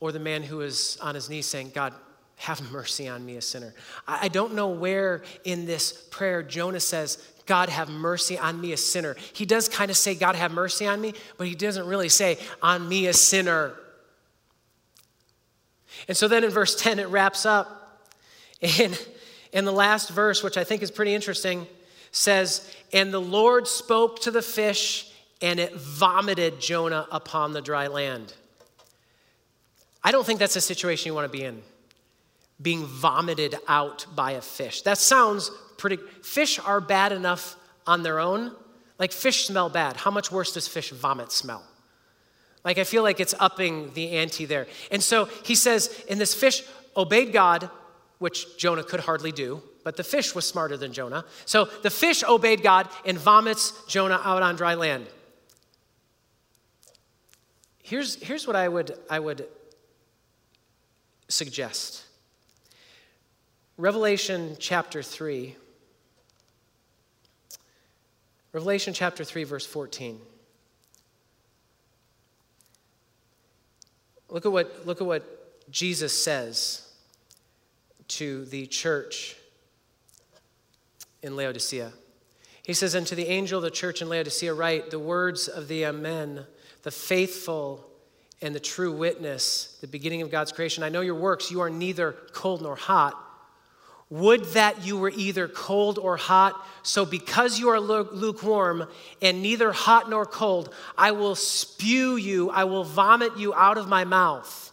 Or 0.00 0.12
the 0.12 0.20
man 0.20 0.44
who 0.44 0.60
is 0.60 0.96
on 1.02 1.16
his 1.16 1.28
knees 1.28 1.46
saying, 1.46 1.72
God, 1.74 1.92
have 2.36 2.70
mercy 2.70 3.08
on 3.08 3.26
me, 3.26 3.36
a 3.36 3.42
sinner. 3.42 3.74
I 4.06 4.28
don't 4.28 4.54
know 4.54 4.68
where 4.68 5.22
in 5.42 5.66
this 5.66 5.92
prayer 5.92 6.44
Jonah 6.44 6.78
says, 6.78 7.18
God, 7.46 7.68
have 7.68 7.88
mercy 7.88 8.38
on 8.38 8.60
me, 8.60 8.72
a 8.72 8.76
sinner. 8.76 9.16
He 9.32 9.44
does 9.44 9.68
kind 9.68 9.90
of 9.90 9.96
say, 9.96 10.14
God, 10.14 10.36
have 10.36 10.52
mercy 10.52 10.86
on 10.86 11.00
me, 11.00 11.14
but 11.36 11.48
he 11.48 11.56
doesn't 11.56 11.86
really 11.86 12.08
say, 12.08 12.38
on 12.62 12.88
me, 12.88 13.08
a 13.08 13.12
sinner. 13.12 13.74
And 16.06 16.16
so 16.16 16.28
then 16.28 16.44
in 16.44 16.50
verse 16.50 16.74
10, 16.76 16.98
it 16.98 17.08
wraps 17.08 17.44
up. 17.44 18.06
And 18.60 18.98
in 19.52 19.64
the 19.64 19.72
last 19.72 20.10
verse, 20.10 20.42
which 20.42 20.56
I 20.56 20.64
think 20.64 20.82
is 20.82 20.90
pretty 20.90 21.14
interesting, 21.14 21.66
says, 22.12 22.72
And 22.92 23.12
the 23.12 23.20
Lord 23.20 23.66
spoke 23.66 24.20
to 24.22 24.30
the 24.30 24.42
fish, 24.42 25.10
and 25.40 25.60
it 25.60 25.74
vomited 25.74 26.60
Jonah 26.60 27.06
upon 27.10 27.52
the 27.52 27.60
dry 27.60 27.86
land. 27.86 28.34
I 30.02 30.12
don't 30.12 30.24
think 30.24 30.38
that's 30.38 30.56
a 30.56 30.60
situation 30.60 31.08
you 31.08 31.14
want 31.14 31.30
to 31.30 31.36
be 31.36 31.44
in, 31.44 31.62
being 32.60 32.84
vomited 32.84 33.56
out 33.66 34.06
by 34.14 34.32
a 34.32 34.40
fish. 34.40 34.82
That 34.82 34.98
sounds 34.98 35.50
pretty. 35.76 35.98
Fish 36.22 36.58
are 36.58 36.80
bad 36.80 37.12
enough 37.12 37.56
on 37.86 38.02
their 38.02 38.18
own. 38.18 38.52
Like 38.98 39.12
fish 39.12 39.46
smell 39.46 39.68
bad. 39.68 39.96
How 39.96 40.10
much 40.10 40.32
worse 40.32 40.52
does 40.52 40.66
fish 40.66 40.90
vomit 40.90 41.30
smell? 41.30 41.62
Like, 42.64 42.78
I 42.78 42.84
feel 42.84 43.02
like 43.02 43.20
it's 43.20 43.34
upping 43.38 43.92
the 43.94 44.10
ante 44.12 44.44
there. 44.44 44.66
And 44.90 45.02
so 45.02 45.26
he 45.44 45.54
says, 45.54 46.04
and 46.08 46.20
this 46.20 46.34
fish 46.34 46.62
obeyed 46.96 47.32
God, 47.32 47.70
which 48.18 48.58
Jonah 48.58 48.82
could 48.82 49.00
hardly 49.00 49.32
do, 49.32 49.62
but 49.84 49.96
the 49.96 50.04
fish 50.04 50.34
was 50.34 50.46
smarter 50.46 50.76
than 50.76 50.92
Jonah. 50.92 51.24
So 51.46 51.66
the 51.82 51.90
fish 51.90 52.24
obeyed 52.24 52.62
God 52.62 52.88
and 53.06 53.16
vomits 53.16 53.72
Jonah 53.86 54.20
out 54.24 54.42
on 54.42 54.56
dry 54.56 54.74
land. 54.74 55.06
Here's, 57.82 58.16
here's 58.16 58.46
what 58.46 58.56
I 58.56 58.68
would, 58.68 58.98
I 59.08 59.18
would 59.18 59.46
suggest 61.28 62.04
Revelation 63.78 64.56
chapter 64.58 65.04
3. 65.04 65.54
Revelation 68.52 68.92
chapter 68.92 69.22
3, 69.22 69.44
verse 69.44 69.64
14. 69.64 70.20
Look 74.28 74.44
at 74.44 74.52
what, 74.52 74.86
look 74.86 75.00
at 75.00 75.06
what 75.06 75.70
Jesus 75.70 76.12
says 76.22 76.86
to 78.08 78.44
the 78.46 78.66
church 78.66 79.36
in 81.22 81.36
Laodicea. 81.36 81.92
He 82.62 82.74
says, 82.74 82.94
And 82.94 83.06
to 83.06 83.14
the 83.14 83.28
angel 83.28 83.58
of 83.58 83.62
the 83.62 83.70
church 83.70 84.02
in 84.02 84.08
Laodicea, 84.08 84.52
write 84.52 84.90
the 84.90 84.98
words 84.98 85.48
of 85.48 85.68
the 85.68 85.84
Amen, 85.86 86.46
the 86.82 86.90
faithful 86.90 87.88
and 88.40 88.54
the 88.54 88.60
true 88.60 88.92
witness, 88.92 89.78
the 89.80 89.86
beginning 89.86 90.22
of 90.22 90.30
God's 90.30 90.52
creation. 90.52 90.84
I 90.84 90.88
know 90.88 91.00
your 91.00 91.14
works, 91.14 91.50
you 91.50 91.60
are 91.60 91.70
neither 91.70 92.12
cold 92.32 92.62
nor 92.62 92.76
hot. 92.76 93.14
Would 94.10 94.44
that 94.46 94.86
you 94.86 94.96
were 94.96 95.10
either 95.10 95.48
cold 95.48 95.98
or 95.98 96.16
hot. 96.16 96.54
So, 96.82 97.04
because 97.04 97.58
you 97.58 97.68
are 97.68 97.78
lukewarm 97.78 98.88
and 99.20 99.42
neither 99.42 99.72
hot 99.72 100.08
nor 100.08 100.24
cold, 100.24 100.72
I 100.96 101.10
will 101.10 101.34
spew 101.34 102.16
you, 102.16 102.48
I 102.48 102.64
will 102.64 102.84
vomit 102.84 103.36
you 103.36 103.52
out 103.52 103.76
of 103.76 103.86
my 103.86 104.04
mouth. 104.04 104.72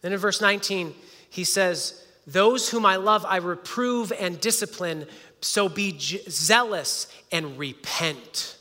Then 0.00 0.12
in 0.12 0.18
verse 0.18 0.40
19, 0.40 0.94
he 1.28 1.44
says, 1.44 2.06
Those 2.26 2.70
whom 2.70 2.86
I 2.86 2.96
love, 2.96 3.26
I 3.26 3.36
reprove 3.36 4.12
and 4.18 4.40
discipline. 4.40 5.06
So 5.42 5.68
be 5.68 5.98
zealous 5.98 7.08
and 7.30 7.58
repent. 7.58 8.56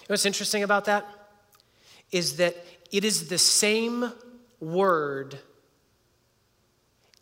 You 0.00 0.04
know 0.10 0.12
what's 0.12 0.26
interesting 0.26 0.62
about 0.62 0.84
that? 0.84 1.06
Is 2.12 2.36
that 2.36 2.56
it 2.92 3.04
is 3.04 3.28
the 3.28 3.38
same 3.38 4.12
word 4.60 5.38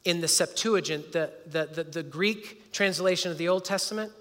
in 0.05 0.21
the 0.21 0.29
Septuagint, 0.29 1.13
the, 1.13 1.33
the, 1.47 1.67
the, 1.67 1.85
the 1.85 2.03
Greek 2.03 2.73
translation 2.73 3.31
of 3.31 3.39
the 3.39 3.49
Old 3.49 3.65
Testament, 3.65 4.13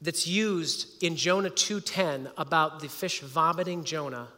that's 0.00 0.26
used 0.26 1.02
in 1.02 1.16
Jonah 1.16 1.50
2:10 1.50 2.30
about 2.36 2.80
the 2.80 2.88
fish 2.88 3.20
vomiting 3.20 3.82
Jonah. 3.82 4.28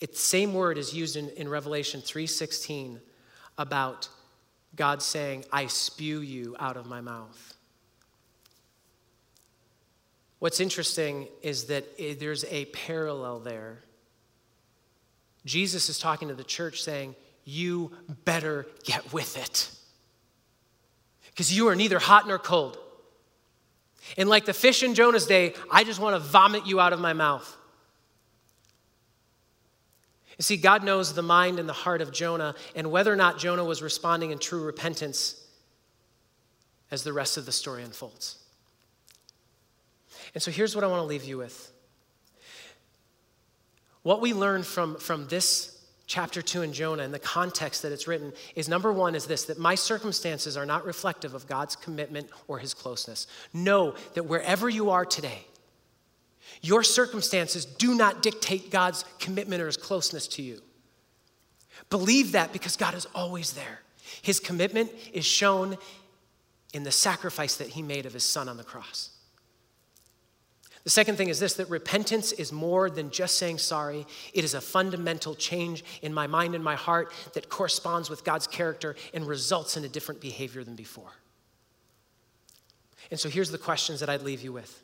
It's 0.00 0.20
same 0.20 0.54
word 0.54 0.76
is 0.76 0.92
used 0.92 1.16
in, 1.16 1.28
in 1.30 1.48
Revelation 1.48 2.00
3:16 2.00 3.00
about 3.56 4.08
God 4.74 5.02
saying, 5.02 5.44
I 5.52 5.68
spew 5.68 6.20
you 6.20 6.56
out 6.58 6.76
of 6.76 6.86
my 6.86 7.00
mouth. 7.00 7.54
What's 10.38 10.60
interesting 10.60 11.28
is 11.42 11.64
that 11.66 11.84
eh, 11.98 12.14
there's 12.18 12.44
a 12.44 12.66
parallel 12.66 13.40
there. 13.40 13.78
Jesus 15.46 15.88
is 15.88 15.98
talking 15.98 16.28
to 16.28 16.34
the 16.34 16.44
church 16.44 16.82
saying, 16.82 17.14
You 17.46 17.92
better 18.24 18.66
get 18.84 19.12
with 19.12 19.38
it. 19.38 19.70
Because 21.30 21.56
you 21.56 21.68
are 21.68 21.76
neither 21.76 21.98
hot 21.98 22.26
nor 22.26 22.38
cold. 22.38 22.76
And 24.18 24.28
like 24.28 24.44
the 24.44 24.52
fish 24.52 24.82
in 24.82 24.94
Jonah's 24.94 25.26
day, 25.26 25.54
I 25.70 25.84
just 25.84 26.00
want 26.00 26.16
to 26.16 26.20
vomit 26.20 26.66
you 26.66 26.80
out 26.80 26.92
of 26.92 27.00
my 27.00 27.12
mouth. 27.12 27.56
You 30.38 30.42
see, 30.42 30.56
God 30.56 30.84
knows 30.84 31.14
the 31.14 31.22
mind 31.22 31.58
and 31.58 31.68
the 31.68 31.72
heart 31.72 32.02
of 32.02 32.12
Jonah, 32.12 32.54
and 32.74 32.90
whether 32.90 33.12
or 33.12 33.16
not 33.16 33.38
Jonah 33.38 33.64
was 33.64 33.80
responding 33.80 34.32
in 34.32 34.38
true 34.38 34.62
repentance 34.62 35.42
as 36.90 37.04
the 37.04 37.12
rest 37.12 37.36
of 37.36 37.46
the 37.46 37.52
story 37.52 37.82
unfolds. 37.82 38.38
And 40.34 40.42
so 40.42 40.50
here's 40.50 40.74
what 40.74 40.84
I 40.84 40.88
want 40.88 41.00
to 41.00 41.06
leave 41.06 41.24
you 41.24 41.38
with. 41.38 41.72
What 44.02 44.20
we 44.20 44.34
learn 44.34 44.62
from, 44.62 44.96
from 44.96 45.26
this 45.28 45.75
chapter 46.06 46.40
2 46.40 46.62
in 46.62 46.72
Jonah 46.72 47.02
and 47.02 47.12
the 47.12 47.18
context 47.18 47.82
that 47.82 47.92
it's 47.92 48.06
written 48.06 48.32
is 48.54 48.68
number 48.68 48.92
one 48.92 49.14
is 49.14 49.26
this 49.26 49.44
that 49.44 49.58
my 49.58 49.74
circumstances 49.74 50.56
are 50.56 50.66
not 50.66 50.84
reflective 50.84 51.34
of 51.34 51.46
God's 51.46 51.76
commitment 51.76 52.28
or 52.48 52.58
his 52.58 52.74
closeness. 52.74 53.26
Know 53.52 53.94
that 54.14 54.24
wherever 54.24 54.68
you 54.68 54.90
are 54.90 55.04
today, 55.04 55.46
your 56.62 56.82
circumstances 56.82 57.64
do 57.64 57.94
not 57.94 58.22
dictate 58.22 58.70
God's 58.70 59.04
commitment 59.18 59.62
or 59.62 59.66
his 59.66 59.76
closeness 59.76 60.28
to 60.28 60.42
you. 60.42 60.62
Believe 61.90 62.32
that 62.32 62.52
because 62.52 62.76
God 62.76 62.94
is 62.94 63.06
always 63.14 63.52
there. 63.52 63.80
His 64.22 64.40
commitment 64.40 64.90
is 65.12 65.24
shown 65.24 65.76
in 66.72 66.84
the 66.84 66.92
sacrifice 66.92 67.56
that 67.56 67.68
he 67.68 67.82
made 67.82 68.06
of 68.06 68.12
his 68.12 68.24
son 68.24 68.48
on 68.48 68.56
the 68.56 68.64
cross. 68.64 69.10
The 70.86 70.90
second 70.90 71.16
thing 71.16 71.30
is 71.30 71.40
this 71.40 71.54
that 71.54 71.68
repentance 71.68 72.30
is 72.30 72.52
more 72.52 72.88
than 72.88 73.10
just 73.10 73.38
saying 73.38 73.58
sorry. 73.58 74.06
It 74.32 74.44
is 74.44 74.54
a 74.54 74.60
fundamental 74.60 75.34
change 75.34 75.84
in 76.00 76.14
my 76.14 76.28
mind 76.28 76.54
and 76.54 76.62
my 76.62 76.76
heart 76.76 77.12
that 77.32 77.48
corresponds 77.48 78.08
with 78.08 78.22
God's 78.22 78.46
character 78.46 78.94
and 79.12 79.26
results 79.26 79.76
in 79.76 79.84
a 79.84 79.88
different 79.88 80.20
behavior 80.20 80.62
than 80.62 80.76
before. 80.76 81.10
And 83.10 83.18
so 83.18 83.28
here's 83.28 83.50
the 83.50 83.58
questions 83.58 83.98
that 83.98 84.08
I'd 84.08 84.22
leave 84.22 84.44
you 84.44 84.52
with. 84.52 84.80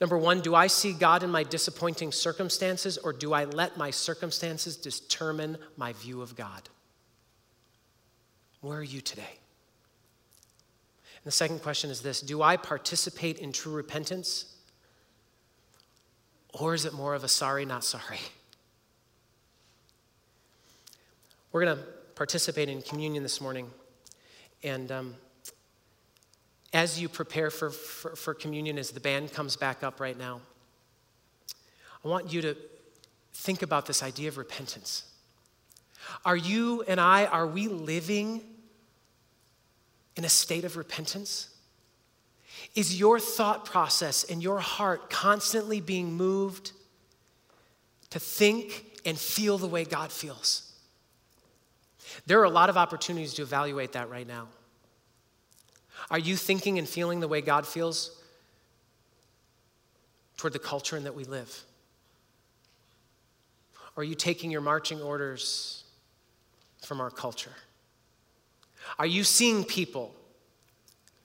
Number 0.00 0.18
one, 0.18 0.40
do 0.40 0.56
I 0.56 0.66
see 0.66 0.92
God 0.92 1.22
in 1.22 1.30
my 1.30 1.44
disappointing 1.44 2.10
circumstances, 2.10 2.98
or 2.98 3.12
do 3.12 3.32
I 3.32 3.44
let 3.44 3.76
my 3.76 3.92
circumstances 3.92 4.76
determine 4.76 5.56
my 5.76 5.92
view 5.92 6.20
of 6.20 6.34
God? 6.34 6.68
Where 8.60 8.78
are 8.78 8.82
you 8.82 9.02
today? 9.02 9.38
The 11.24 11.30
second 11.30 11.62
question 11.62 11.90
is 11.90 12.00
this 12.00 12.20
Do 12.20 12.42
I 12.42 12.56
participate 12.56 13.38
in 13.38 13.52
true 13.52 13.72
repentance? 13.72 14.54
Or 16.54 16.74
is 16.74 16.84
it 16.86 16.94
more 16.94 17.14
of 17.14 17.24
a 17.24 17.28
sorry, 17.28 17.66
not 17.66 17.84
sorry? 17.84 18.18
We're 21.52 21.64
going 21.64 21.76
to 21.76 21.82
participate 22.14 22.68
in 22.68 22.82
communion 22.82 23.22
this 23.22 23.40
morning. 23.40 23.70
And 24.62 24.90
um, 24.90 25.14
as 26.72 27.00
you 27.00 27.08
prepare 27.08 27.50
for, 27.50 27.70
for, 27.70 28.16
for 28.16 28.34
communion, 28.34 28.78
as 28.78 28.90
the 28.90 29.00
band 29.00 29.32
comes 29.32 29.56
back 29.56 29.82
up 29.82 30.00
right 30.00 30.18
now, 30.18 30.40
I 32.04 32.08
want 32.08 32.32
you 32.32 32.42
to 32.42 32.56
think 33.32 33.62
about 33.62 33.86
this 33.86 34.02
idea 34.02 34.28
of 34.28 34.36
repentance. 34.36 35.04
Are 36.24 36.36
you 36.36 36.82
and 36.82 37.00
I, 37.00 37.26
are 37.26 37.46
we 37.46 37.68
living 37.68 38.42
in 40.18 40.24
a 40.24 40.28
state 40.28 40.64
of 40.64 40.76
repentance? 40.76 41.48
Is 42.74 42.98
your 42.98 43.20
thought 43.20 43.64
process 43.64 44.24
and 44.24 44.42
your 44.42 44.58
heart 44.58 45.10
constantly 45.10 45.80
being 45.80 46.12
moved 46.12 46.72
to 48.10 48.18
think 48.18 49.00
and 49.06 49.16
feel 49.16 49.58
the 49.58 49.68
way 49.68 49.84
God 49.84 50.10
feels? 50.10 50.72
There 52.26 52.40
are 52.40 52.44
a 52.44 52.50
lot 52.50 52.68
of 52.68 52.76
opportunities 52.76 53.32
to 53.34 53.42
evaluate 53.42 53.92
that 53.92 54.10
right 54.10 54.26
now. 54.26 54.48
Are 56.10 56.18
you 56.18 56.36
thinking 56.36 56.78
and 56.78 56.88
feeling 56.88 57.20
the 57.20 57.28
way 57.28 57.40
God 57.40 57.64
feels 57.64 58.20
toward 60.36 60.52
the 60.52 60.58
culture 60.58 60.96
in 60.96 61.04
that 61.04 61.14
we 61.14 61.24
live? 61.24 61.62
Or 63.96 64.00
are 64.00 64.04
you 64.04 64.16
taking 64.16 64.50
your 64.50 64.62
marching 64.62 65.00
orders 65.00 65.84
from 66.82 67.00
our 67.00 67.10
culture? 67.10 67.52
Are 68.98 69.06
you 69.06 69.24
seeing 69.24 69.64
people 69.64 70.14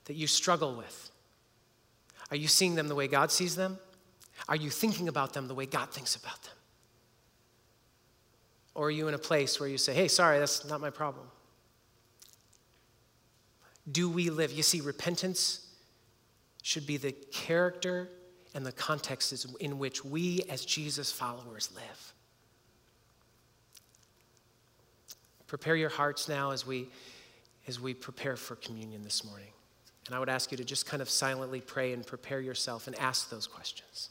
that 0.06 0.16
you 0.16 0.28
struggle 0.28 0.76
with? 0.76 1.12
Are 2.32 2.38
you 2.38 2.48
seeing 2.48 2.76
them 2.76 2.88
the 2.88 2.96
way 2.96 3.08
God 3.08 3.32
sees 3.32 3.56
them? 3.56 3.78
Are 4.50 4.56
you 4.56 4.70
thinking 4.70 5.08
about 5.08 5.34
them 5.34 5.48
the 5.48 5.54
way 5.54 5.66
God 5.66 5.92
thinks 5.92 6.16
about 6.16 6.42
them? 6.44 6.54
Or 8.76 8.88
are 8.88 8.92
you 8.92 9.08
in 9.08 9.14
a 9.14 9.20
place 9.20 9.60
where 9.60 9.70
you 9.70 9.78
say, 9.78 9.94
hey, 9.94 10.08
sorry, 10.08 10.40
that's 10.40 10.66
not 10.66 10.82
my 10.82 10.90
problem? 10.90 11.28
Do 13.92 14.10
we 14.10 14.30
live? 14.30 14.52
You 14.52 14.64
see, 14.64 14.82
repentance 14.82 15.68
should 16.64 16.88
be 16.88 16.98
the 16.98 17.12
character 17.32 18.10
and 18.56 18.66
the 18.66 18.72
context 18.72 19.46
in 19.60 19.78
which 19.78 20.04
we, 20.04 20.42
as 20.50 20.66
Jesus 20.66 21.12
followers, 21.12 21.70
live. 21.76 22.14
Prepare 25.48 25.76
your 25.76 25.90
hearts 25.90 26.28
now 26.28 26.52
as 26.52 26.66
we 26.66 26.88
as 27.68 27.80
we 27.80 27.94
prepare 27.94 28.36
for 28.36 28.56
communion 28.56 29.04
this 29.04 29.24
morning. 29.24 29.52
And 30.08 30.16
I 30.16 30.20
would 30.20 30.30
ask 30.30 30.52
you 30.52 30.58
to 30.58 30.64
just 30.64 30.86
kind 30.86 31.02
of 31.02 31.10
silently 31.10 31.62
pray 31.62 31.94
and 31.94 32.06
prepare 32.06 32.42
yourself 32.42 32.88
and 32.88 33.00
ask 33.00 33.30
those 33.30 33.48
questions. 33.48 34.10